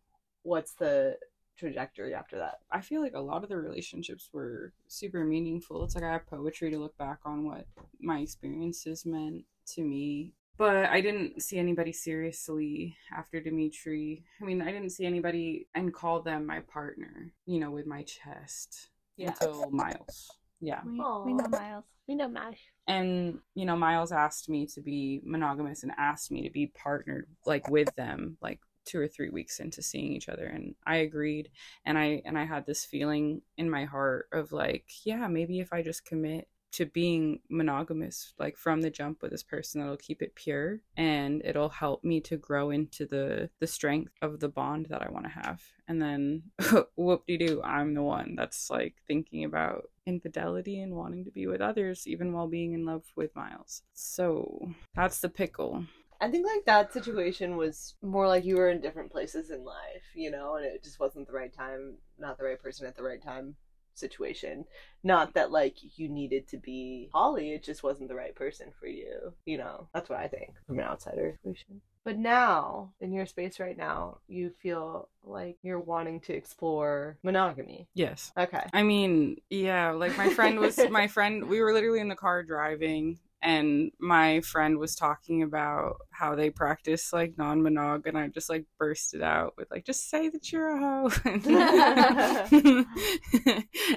[0.45, 1.17] what's the
[1.59, 5.85] trajectory after that I feel like a lot of the relationships were super meaningful.
[5.85, 7.67] It's like I have poetry to look back on what
[8.01, 10.33] my experiences meant to me.
[10.59, 14.25] But I didn't see anybody seriously after Dimitri.
[14.41, 18.03] I mean, I didn't see anybody and call them my partner, you know, with my
[18.03, 20.31] chest until Miles.
[20.61, 20.81] Yeah.
[20.85, 21.85] We, we know Miles.
[22.07, 22.61] We know Mash.
[22.87, 27.29] And, you know, Miles asked me to be monogamous and asked me to be partnered
[27.47, 31.51] like with them, like two or three weeks into seeing each other and I agreed
[31.85, 35.73] and I and I had this feeling in my heart of like yeah maybe if
[35.73, 40.23] I just commit to being monogamous like from the jump with this person that'll keep
[40.23, 44.87] it pure and it'll help me to grow into the the strength of the bond
[44.87, 45.63] that I want to have.
[45.87, 46.43] And then
[46.97, 51.47] whoop de doo I'm the one that's like thinking about infidelity and wanting to be
[51.47, 53.83] with others even while being in love with Miles.
[53.93, 55.85] So that's the pickle.
[56.21, 60.05] I think like that situation was more like you were in different places in life
[60.15, 63.03] you know and it just wasn't the right time not the right person at the
[63.03, 63.57] right time
[63.95, 64.65] situation.
[65.05, 68.87] Not that like you needed to be holly it just wasn't the right person for
[68.87, 69.89] you you know?
[69.95, 74.19] That's what i think from an outsider situation but now in your space right now
[74.29, 77.89] you feel like you're wanting to explore monogamy.
[77.95, 78.33] Yes.
[78.37, 78.65] Okay.
[78.73, 82.43] I mean, yeah, like my friend was my friend we were literally in the car
[82.43, 88.49] driving and my friend was talking about how they practice like non-monog and I just
[88.49, 91.11] like bursted out with like just say that you're a hoe.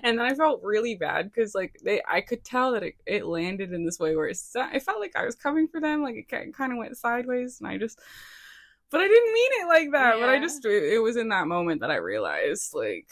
[0.04, 3.26] and then I felt really bad cuz like they I could tell that it, it
[3.26, 6.16] landed in this way where it, it felt like I was coming for them like
[6.16, 8.00] it kind of went sideways and I just
[8.92, 10.20] but I didn't mean it like that.
[10.20, 13.10] But I just it, it was in that moment that I realized like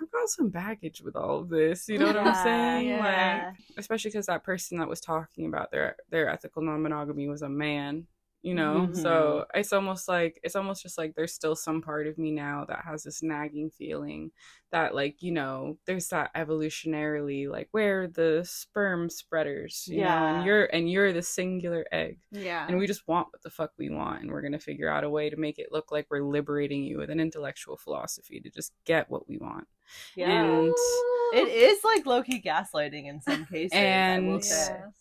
[0.00, 1.88] I've got some baggage with all of this.
[1.88, 2.88] You know what I'm saying?
[2.88, 3.46] yeah.
[3.46, 7.48] Like, especially because that person that was talking about their their ethical non-monogamy was a
[7.48, 8.06] man.
[8.46, 8.96] You know, Mhm.
[9.02, 12.64] so it's almost like it's almost just like there's still some part of me now
[12.68, 14.30] that has this nagging feeling
[14.70, 20.36] that like you know there's that evolutionarily like where the sperm spreaders, you know, Yeah.
[20.36, 22.66] and you're and you're the singular egg Yeah.
[22.68, 25.02] and we just want what the fuck we want and we're going to figure out
[25.02, 28.48] a way to make it look like we're liberating you with an intellectual philosophy to
[28.50, 29.66] just get what we want.
[30.14, 30.30] Yeah.
[30.44, 30.74] And
[31.34, 34.44] it is like low-key gaslighting in some cases And-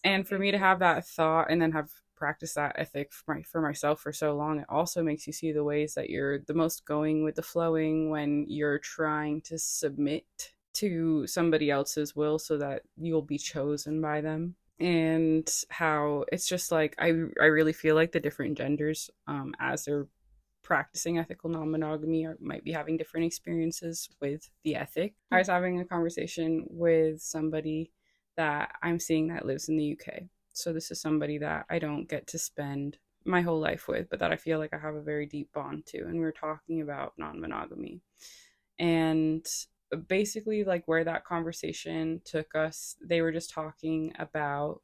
[0.04, 3.42] and for me to have that thought and then have practiced that ethic for, my,
[3.44, 6.54] for myself for so long it also makes you see the ways that you're the
[6.54, 12.58] most going with the flowing when you're trying to submit to somebody else's will so
[12.58, 14.56] that you'll be chosen by them.
[14.80, 17.06] And how it's just like i
[17.42, 20.08] i really feel like the different genders um as they're
[20.64, 25.14] practicing ethical non-monogamy might be having different experiences with the ethic.
[25.32, 27.92] I was having a conversation with somebody
[28.36, 30.24] that i'm seeing that lives in the uk
[30.56, 34.20] so this is somebody that i don't get to spend my whole life with but
[34.20, 36.82] that i feel like i have a very deep bond to and we are talking
[36.82, 38.02] about non-monogamy.
[38.78, 39.46] And
[40.08, 44.82] basically like where that conversation took us they were just talking about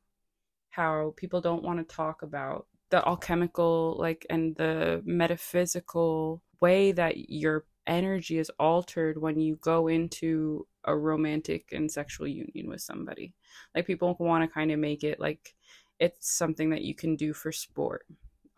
[0.70, 7.30] how people don't want to talk about the alchemical like and the metaphysical way that
[7.30, 13.34] your energy is altered when you go into a romantic and sexual union with somebody.
[13.76, 15.56] Like people want to kind of make it like
[16.00, 18.06] it's something that you can do for sport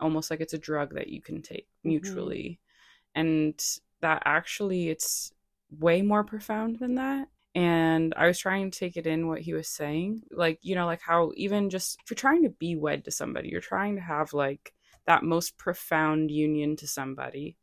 [0.00, 1.90] almost like it's a drug that you can take mm-hmm.
[1.90, 2.60] mutually.
[3.14, 3.60] And
[4.00, 5.32] that actually it's
[5.70, 7.28] way more profound than that.
[7.56, 10.86] And i was trying to take it in what he was saying like you know
[10.86, 14.02] like how even just if you're trying to be wed to somebody you're trying to
[14.02, 14.74] have like
[15.06, 17.56] that most profound union to somebody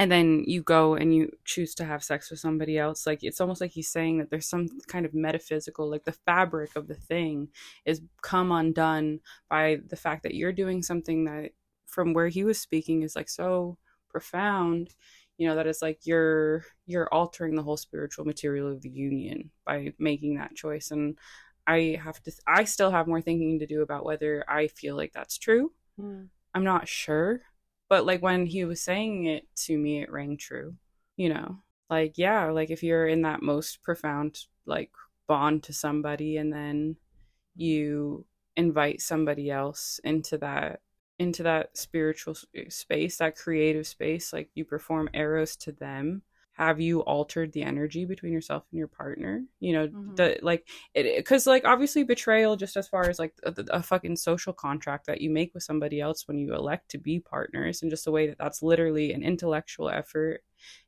[0.00, 3.06] and then you go and you choose to have sex with somebody else.
[3.06, 6.74] Like it's almost like he's saying that there's some kind of metaphysical like the fabric
[6.74, 7.48] of the thing
[7.84, 9.20] is come undone
[9.50, 11.50] by the fact that you're doing something that
[11.84, 13.76] from where he was speaking is like so
[14.08, 14.94] profound
[15.36, 19.50] you know that it's like you're you're altering the whole spiritual material of the union
[19.66, 20.90] by making that choice.
[20.90, 21.18] And
[21.66, 25.12] i have to i still have more thinking to do about whether i feel like
[25.12, 25.72] that's true.
[25.98, 26.22] Hmm.
[26.54, 27.42] I'm not sure
[27.90, 30.74] but like when he was saying it to me it rang true
[31.20, 31.58] you know?
[31.90, 34.90] Like yeah like if you're in that most profound like
[35.26, 36.96] bond to somebody and then
[37.56, 38.24] you
[38.56, 40.80] invite somebody else into that
[41.18, 46.22] into that spiritual eh, space that creative space like you perform eros to them
[46.60, 50.14] have you altered the energy between yourself and your partner you know Mhm.
[50.16, 54.16] the like it because like obviously betrayal just as far as like a, a fucking
[54.16, 57.90] social contract that you make with somebody else when you elect to be partners and
[57.90, 60.42] just the way that that's literally an intellectual effort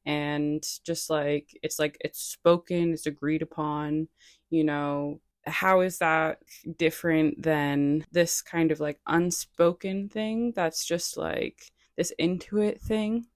[0.07, 4.09] and just like it's like it's spoken it's agreed upon
[4.51, 6.39] you know how is that
[6.77, 13.27] different than this kind of like unspoken thing that's just like this intuit thing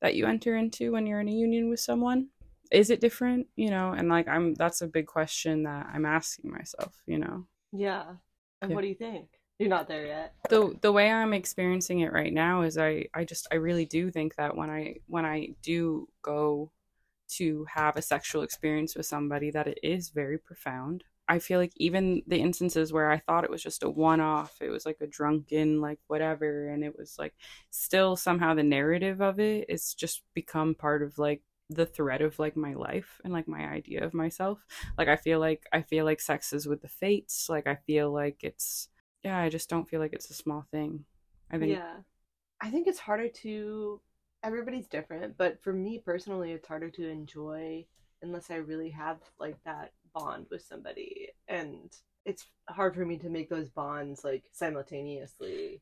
[0.00, 2.28] that you enter into when you're in a union with someone
[2.70, 6.50] is it different you know and like i'm that's a big question that i'm asking
[6.50, 8.04] myself you know Yeah.
[8.62, 8.74] And Yeah.
[8.74, 9.28] what do you think?
[9.58, 10.34] You're not there yet.
[10.48, 14.10] the the way i'm experiencing it right now is i i just i really do
[14.10, 16.70] think that when i when i do go
[17.38, 21.72] to have a sexual experience with somebody that it is very profound i feel like
[21.76, 25.06] even the instances where i thought it was just a one-off it was like a
[25.06, 27.34] drunken like whatever and it was like
[27.70, 32.38] still somehow the narrative of it it's just become part of like the thread of
[32.38, 34.66] like my life and like my idea of myself.
[34.98, 37.48] Like i feel like i feel like sex is with the fates.
[37.48, 38.88] Like i feel like it's
[39.22, 41.04] yeah i just don't feel like it's a small thing.
[41.50, 41.96] I think Yeah.
[42.60, 44.00] I think it's harder to
[44.42, 47.86] everybody's different, but for me personally it's harder to enjoy
[48.22, 51.28] unless I really have like that bond with somebody.
[51.48, 51.90] And
[52.24, 55.80] it's hard for me to make those bonds like simultaneously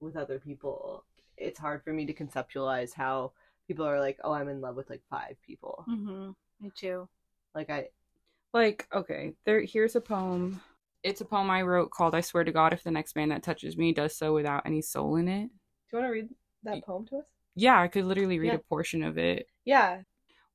[0.00, 1.04] with other people.
[1.36, 3.32] It's hard for me to conceptualize how
[3.66, 6.30] people are like, "Oh, I'm in love with like five people." Mm-hmm.
[6.60, 7.08] Me too.
[7.54, 7.88] Like I
[8.54, 10.58] like okay there here's a poem
[11.02, 13.42] it's a poem i wrote called i swear to god if the next man that
[13.42, 15.52] touches me does so without any soul in it Do
[15.92, 16.28] you want to read
[16.62, 17.24] that poem to us?
[17.56, 18.54] yeah i could literally read Yeah.
[18.54, 20.00] a portion of it Yeah.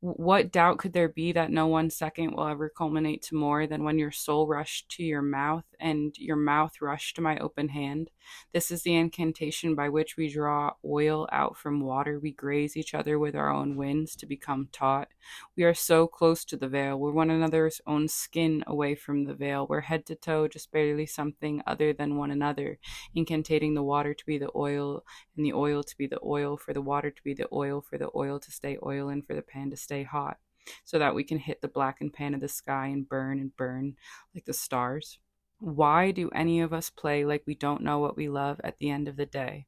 [0.03, 3.85] What doubt could there be that no one second will ever culminate to more than
[3.85, 8.09] when your soul rushed to your mouth and your mouth rushed to my open hand?
[8.51, 12.19] This is the incantation by which we draw oil out from water.
[12.19, 15.07] We graze each other with our own winds to become taut.
[15.55, 16.99] We are so close to the veil.
[16.99, 19.67] We're one another's own skin away from the veil.
[19.69, 22.77] We're head to toe, just barely something other than one another,
[23.15, 25.05] incantating the water to be the oil
[25.37, 27.97] and the oil to be the oil, for the water to be the oil, for
[27.97, 30.37] the oil to stay oil, and for the pan to stay hot,
[30.83, 33.95] so that we can hit the blackened pan of the sky and burn and burn
[34.33, 35.19] like the stars.
[35.59, 38.89] Why do any of us play like we don't know what we love at the
[38.89, 39.67] end of the day?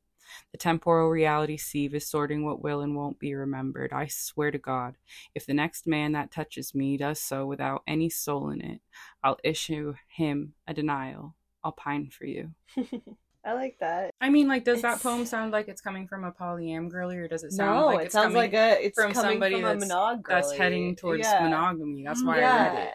[0.51, 3.93] The temporal reality sieve is sorting what will and won't be remembered.
[3.93, 4.95] I swear to God,
[5.35, 8.81] if the next man that touches me does so without any soul in it,
[9.23, 11.35] I'll issue him a denial.
[11.63, 12.51] I'll pine for you.
[13.45, 14.11] I like that.
[14.19, 17.27] I mean, like, does that poem sound like it's coming from a polyam girly, or
[17.27, 19.55] does it sound No, like it it's sounds coming like a it's from coming somebody
[19.61, 21.43] from a that's- that's heading towards Yeah.
[21.43, 22.03] monogamy?
[22.03, 22.73] That's why I yeah.
[22.73, 22.93] read it.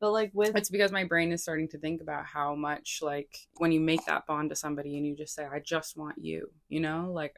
[0.00, 3.36] But like with It's because my brain is starting to think about how much, like,
[3.58, 6.50] when you make that bond to somebody and you just say, I just want you,
[6.68, 7.10] you know?
[7.12, 7.36] Like,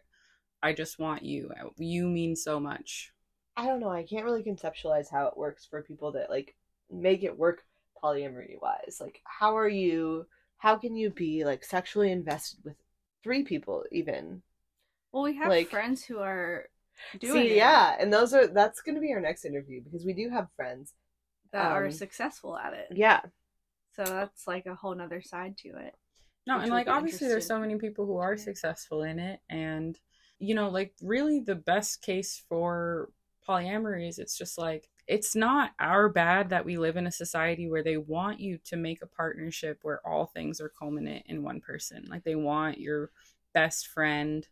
[0.62, 1.50] I just want you.
[1.76, 3.12] You mean so much.
[3.56, 6.56] I don't know, I can't really conceptualize how it works for people that like
[6.90, 7.62] make it work
[8.02, 8.98] polyamory wise.
[9.00, 10.26] Like how are you
[10.64, 12.76] how can you be like sexually invested with
[13.22, 14.42] three people even?
[15.12, 16.68] Well, we have Like- friends who are
[17.18, 20.06] doing See, it yeah, and those are that's going to be our next interview because
[20.06, 20.94] we do have friends.
[21.52, 22.88] that are um, successful at it.
[22.96, 23.20] Yeah.
[23.94, 25.94] So that's like a whole nother side to it.
[26.48, 28.42] No, and like obviously there's so many people who are Yeah.
[28.42, 29.96] successful in it and
[30.40, 33.10] you know, like really the best case for
[33.48, 37.68] polyamory is it's just like it's not our bad that we live in a society
[37.68, 41.60] where they want you to make a partnership where all things are culminate in one
[41.60, 42.06] person.
[42.08, 43.10] Like they want your
[43.52, 44.46] best friend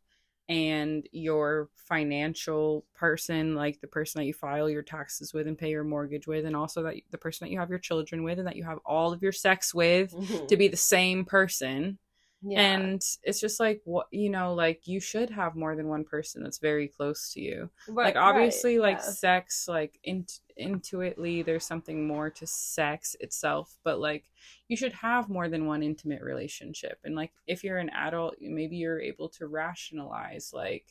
[0.48, 5.70] and your financial person, like the person that you file your taxes with and pay
[5.70, 8.46] your mortgage with, and also that the person that you have your children with and
[8.46, 10.46] that you have all of your sex with mm-hmm.
[10.46, 11.98] to be the same person
[12.45, 12.61] yeah.
[12.61, 16.43] and it's just like what you know like you should have more than one person
[16.43, 19.11] that's very close to you Right, like obviously right, like yeah.
[19.11, 20.26] sex like in-
[20.57, 24.24] intuitively there's something more to sex itself but like
[24.68, 28.76] you should have more than one intimate relationship and like if you're an adult maybe
[28.76, 30.86] you're able to rationalize like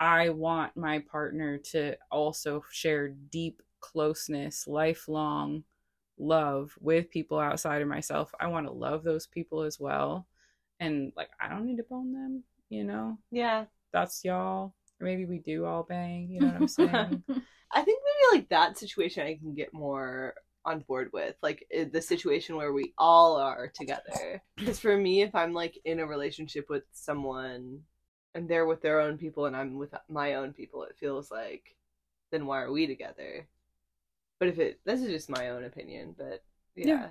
[0.00, 5.62] i want my partner to also share deep closeness lifelong
[6.18, 10.26] love with people outside of myself i want to love those people as well
[10.80, 13.64] and like i don't need to bone them you know Yeah.
[13.92, 17.22] that's y'all or maybe we do all bang you know what i'm saying
[17.76, 22.00] I think maybe like that situation I can get more on board with, like the
[22.00, 24.40] situation where we all are together.
[24.56, 27.80] Because for me, if I'm like in a relationship with someone
[28.32, 31.74] and they're with their own people and I'm with my own people, it feels like
[32.30, 33.48] then why are we together?
[34.38, 36.44] But if it this is just my own opinion, but
[36.76, 36.86] yeah.
[36.86, 37.06] Yeah.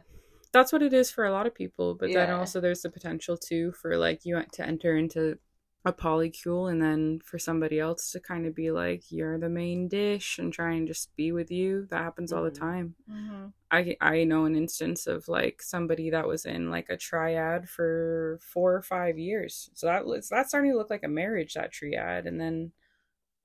[0.53, 3.37] That's what it is for a lot of people but then also there's the potential
[3.37, 5.37] too for like you to enter into
[5.85, 9.87] a polycule and then for somebody else to kind of be like you're the main
[9.89, 12.59] dish and try and just be with you that happens all the Mhm.
[12.59, 13.47] time Mm-hmm.
[13.71, 18.39] i i know an instance of like somebody that was in like a triad for
[18.41, 21.71] four or five years so that was that's starting to look like a marriage that
[21.71, 22.71] triad and then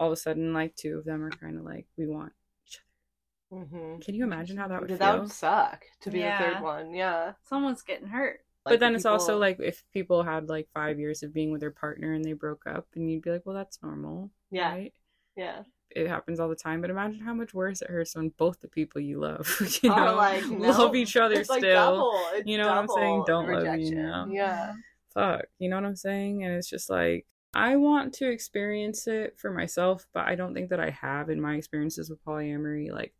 [0.00, 2.32] all of a sudden like two of them are kind of like we want
[3.52, 4.00] Mm-hmm.
[4.00, 6.38] can you imagine how that would that feel would suck to be a Yeah.
[6.54, 6.92] third one.
[6.94, 7.32] Yeah.
[7.48, 8.40] Someone's getting hurt.
[8.64, 11.60] but then the it's also like if people had like five years of being with
[11.62, 14.92] their partner and they broke up and you'd be like well that's normal yeah, right
[15.36, 15.62] yeah.
[15.90, 18.68] it happens all the time but imagine how much worse it hurts when both the
[18.68, 19.48] people you love
[19.82, 20.68] you Are know like, no.
[20.68, 22.20] love each other It's like still double.
[22.34, 23.24] It's You know what I'm saying?
[23.26, 24.26] Don't love you now.
[24.30, 24.74] Yeah.
[25.14, 27.24] fuck you know what i'm saying and it's just like
[27.54, 31.40] i want to experience it for myself but i don't think that i have in
[31.40, 33.14] my experiences with polyamory like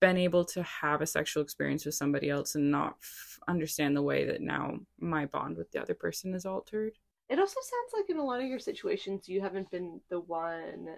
[0.00, 4.02] been able to have a sexual experience with somebody else and not f- understand the
[4.02, 6.92] way that now my bond with the other person is altered
[7.28, 10.88] It also sounds like in a lot of your situations, you haven't been the one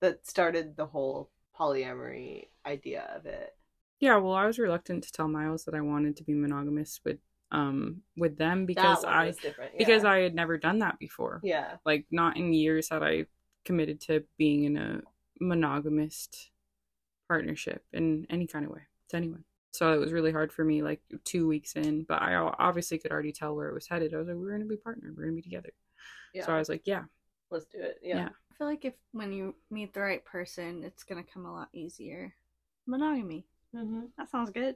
[0.00, 3.54] that started the whole polyamory idea of it.
[4.00, 7.18] yeah well i was reluctant to tell miles that i wanted to be monogamous with
[7.52, 9.76] um with them because i different.
[9.76, 11.76] because i had never done that before yeah.
[11.84, 13.26] like not in years had I
[13.64, 15.02] committed to being in a
[15.40, 16.50] monogamist
[17.28, 19.44] partnership in any kind of way to anyone.
[19.72, 23.10] So it was really hard for me, like two weeks in, but I obviously could
[23.10, 24.12] already tell where it was headed.
[24.12, 25.70] I was like, we're gonna be partnered, we're gonna be together.
[26.34, 26.44] Yeah.
[26.44, 27.04] So I was like, yeah,
[27.52, 27.98] Let's do it.
[28.02, 28.16] Yeah.
[28.16, 28.28] Yeah.
[28.28, 31.68] I feel like if when you meet the right person, it's gonna come a lot
[31.72, 32.34] easier.
[32.86, 33.46] Monogamy.
[33.76, 34.06] Mm-hmm.
[34.16, 34.74] That sounds good.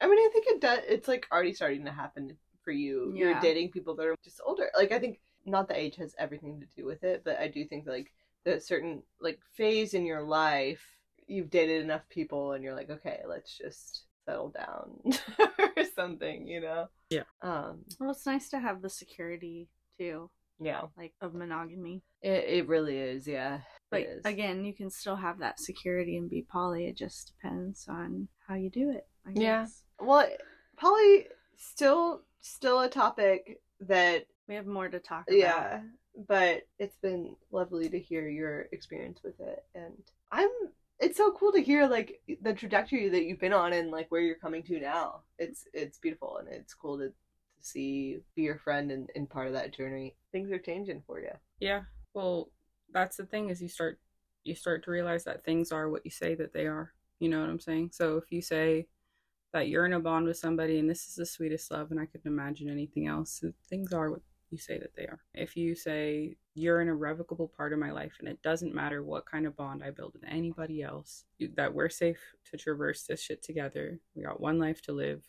[0.00, 0.80] I mean, I think it does.
[0.88, 3.12] It's like already starting to happen for you.
[3.14, 4.70] You're dating people that are just older.
[4.76, 7.64] Like I think not that age has everything to do with it, but I do
[7.66, 8.12] think like
[8.44, 10.82] the certain like phase in your life,
[11.30, 15.00] you've dated enough people, and you're like, okay, let's just settle down
[15.76, 16.46] or something.
[16.46, 16.88] You know?
[17.10, 17.22] Yeah.
[17.42, 17.84] Um.
[17.98, 19.68] Well, it's nice to have the security
[19.98, 20.82] too, Yeah.
[20.96, 22.02] like of monogamy.
[22.22, 23.26] It it really is.
[23.26, 23.60] Yeah.
[23.90, 24.22] But it is.
[24.24, 26.86] again, you can still have that security and be poly.
[26.86, 29.06] It just depends on how you do it.
[29.26, 29.62] I Yeah.
[29.62, 29.82] guess.
[30.00, 30.28] Well,
[30.76, 31.26] poly
[31.56, 35.36] still still a topic that We have more to talk about.
[35.38, 35.80] yeah
[36.28, 39.92] but it's been lovely to hear your experience with it and
[40.32, 40.48] i'm
[41.00, 44.20] it's so cool to hear like the trajectory that you've been on and like where
[44.20, 47.12] you're coming to now it's it's beautiful and it's cool to, to
[47.60, 51.30] see be your friend and, and part of that journey things are changing for you
[51.60, 51.82] yeah.
[52.14, 52.50] Well,
[52.92, 54.00] that's the thing is you start
[54.42, 56.92] you start to realize that things are what you say that they are.
[57.20, 57.90] You know what I'm saying?
[57.92, 58.86] So if you say
[59.52, 62.06] that you're in a bond with somebody and this is the sweetest love and I
[62.06, 65.20] couldn't imagine anything else, things are what you say that they are.
[65.34, 69.26] If you say you're an irrevocable part of my life and it doesn't matter what
[69.26, 71.24] kind of bond I build with anybody else,
[71.56, 72.20] that we're safe
[72.50, 74.00] to traverse this shit together.
[74.14, 75.24] We got one life to live.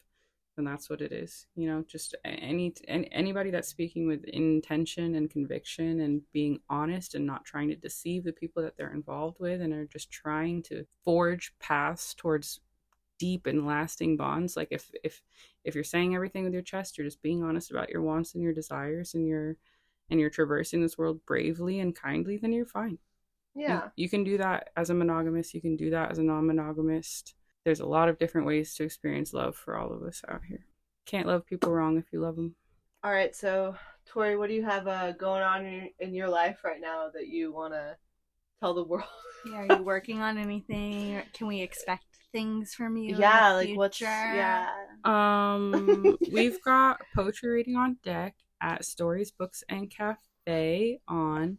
[0.57, 1.84] And that's what it is, you know.
[1.88, 7.45] Just any, any anybody that's speaking with intention and conviction and being honest and not
[7.45, 11.53] trying to deceive the people that they're involved with and are just trying to forge
[11.59, 12.59] paths towards
[13.17, 14.57] deep and lasting bonds.
[14.57, 15.22] Like if if
[15.63, 18.43] if you're saying everything with your chest, you're just being honest about your wants and
[18.43, 19.55] your desires, and you're
[20.12, 22.99] and you're traversing this world bravely and kindly, then you're fine.
[23.55, 25.53] Yeah You, can do that as a monogamist.
[25.55, 27.34] You can do that as a non-monogamist.
[27.66, 30.66] There's a lot of different ways to experience love for all of us out here.
[31.05, 32.55] Can't love people wrong if you love them.
[33.03, 36.59] all right so tori what do you have uh, going on in, in your life
[36.64, 37.95] right now that you want to
[38.59, 39.05] tell the world
[39.45, 41.22] Yeah, Are you working on anything?
[41.34, 43.18] Can we expect things from you?
[43.18, 44.12] yeah like what's future?
[44.36, 44.70] yeah
[45.03, 51.57] Um, we've got poetry reading on deck at Stories, Books, and Cafe on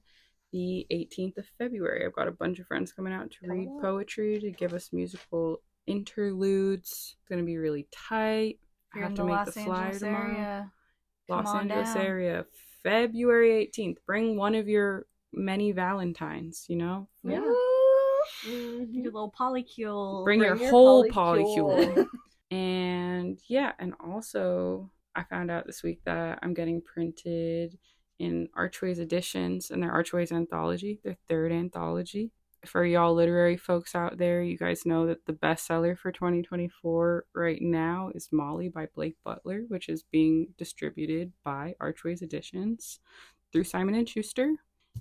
[0.52, 2.04] the 18th of February.
[2.04, 5.62] I've got a bunch of friends coming out to read poetry to give us musical
[5.86, 7.16] interludes.
[7.18, 8.58] It's gonna be really tight.
[8.94, 10.30] I have to the make Los the flyer Angeles tomorrow.
[10.34, 10.72] area.
[11.28, 12.06] Los Angeles down.
[12.06, 12.46] area,
[12.82, 13.96] February 18th.
[14.06, 17.08] Bring one of your many Valentines, you know?
[17.24, 17.40] Yeah.
[18.44, 18.92] Mhm.
[18.92, 20.24] Your little polycule.
[20.24, 21.96] Bring, your, your whole polycule.
[21.96, 22.06] polycule.
[22.50, 27.78] and yeah, and also I found out this week that I'm getting printed
[28.18, 32.30] in Archways Editions and their Archways anthology, their third anthology.
[32.64, 37.60] For y'all literary folks out there, you guys know that the bestseller for 2024 right
[37.60, 43.00] now is Molly by Blake Butler, which is being distributed by Archways Editions
[43.52, 44.54] through Simon and Schuster.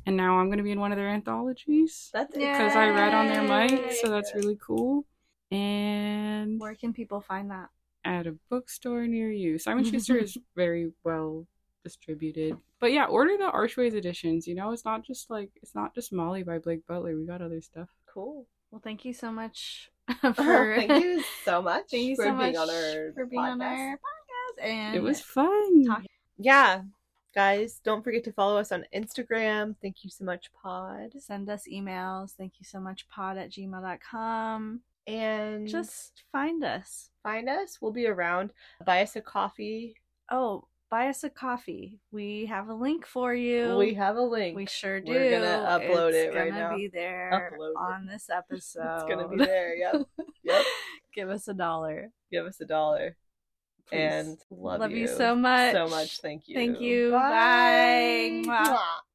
[0.07, 2.57] And now I'm going to be in one of their anthologies That's Yeah.
[2.57, 5.05] because I read on their mic, so that's really cool.
[5.51, 7.69] And Where can people find that?
[8.03, 9.57] At a bookstore near you.
[9.59, 11.45] Simon Schuster is very well
[11.83, 12.57] distributed.
[12.79, 14.47] But yeah, order the Archways editions.
[14.47, 17.15] You know, it's not just like it's not just Molly by Blake Butler.
[17.15, 17.89] We got other stuff.
[18.11, 18.45] Cool.
[18.71, 19.89] Well, thank you so much
[20.21, 23.41] for Thank you so much Thank you for so being much on our for being
[23.41, 24.63] on our podcast.
[24.63, 25.83] And It was fun.
[25.85, 26.05] Talk-
[26.37, 26.83] Yeah.
[27.33, 29.75] Guys, don't forget to follow us on Instagram.
[29.81, 31.13] Thank you so much, Pod.
[31.17, 32.31] send us emails.
[32.31, 34.81] Thank you so much, pod at gmail.com.
[35.07, 37.09] And just find us.
[37.23, 37.79] find us.
[37.81, 38.51] We'll be around.
[38.85, 39.95] Buy us a coffee.
[40.29, 41.99] Oh, buy us a coffee.
[42.11, 43.77] We have a link for you.
[43.77, 44.55] We have a link.
[44.55, 45.11] We sure do.
[45.11, 46.59] We're gonna upload It's it right now.
[46.61, 48.95] It's gonna be there on this episode.
[48.95, 49.75] it's gonna be there.
[49.75, 50.07] Yep.
[50.43, 50.65] Yep.
[51.15, 52.11] Give us a dollar.
[52.31, 53.15] Give us a dollar.
[53.87, 53.97] Please.
[53.97, 55.73] And love, Love you so much.
[55.73, 56.21] So much.
[56.21, 56.55] Thank you.
[56.55, 57.11] Thank you.
[57.11, 58.43] Bye.
[58.45, 58.69] Bye.
[58.69, 59.10] Mwah.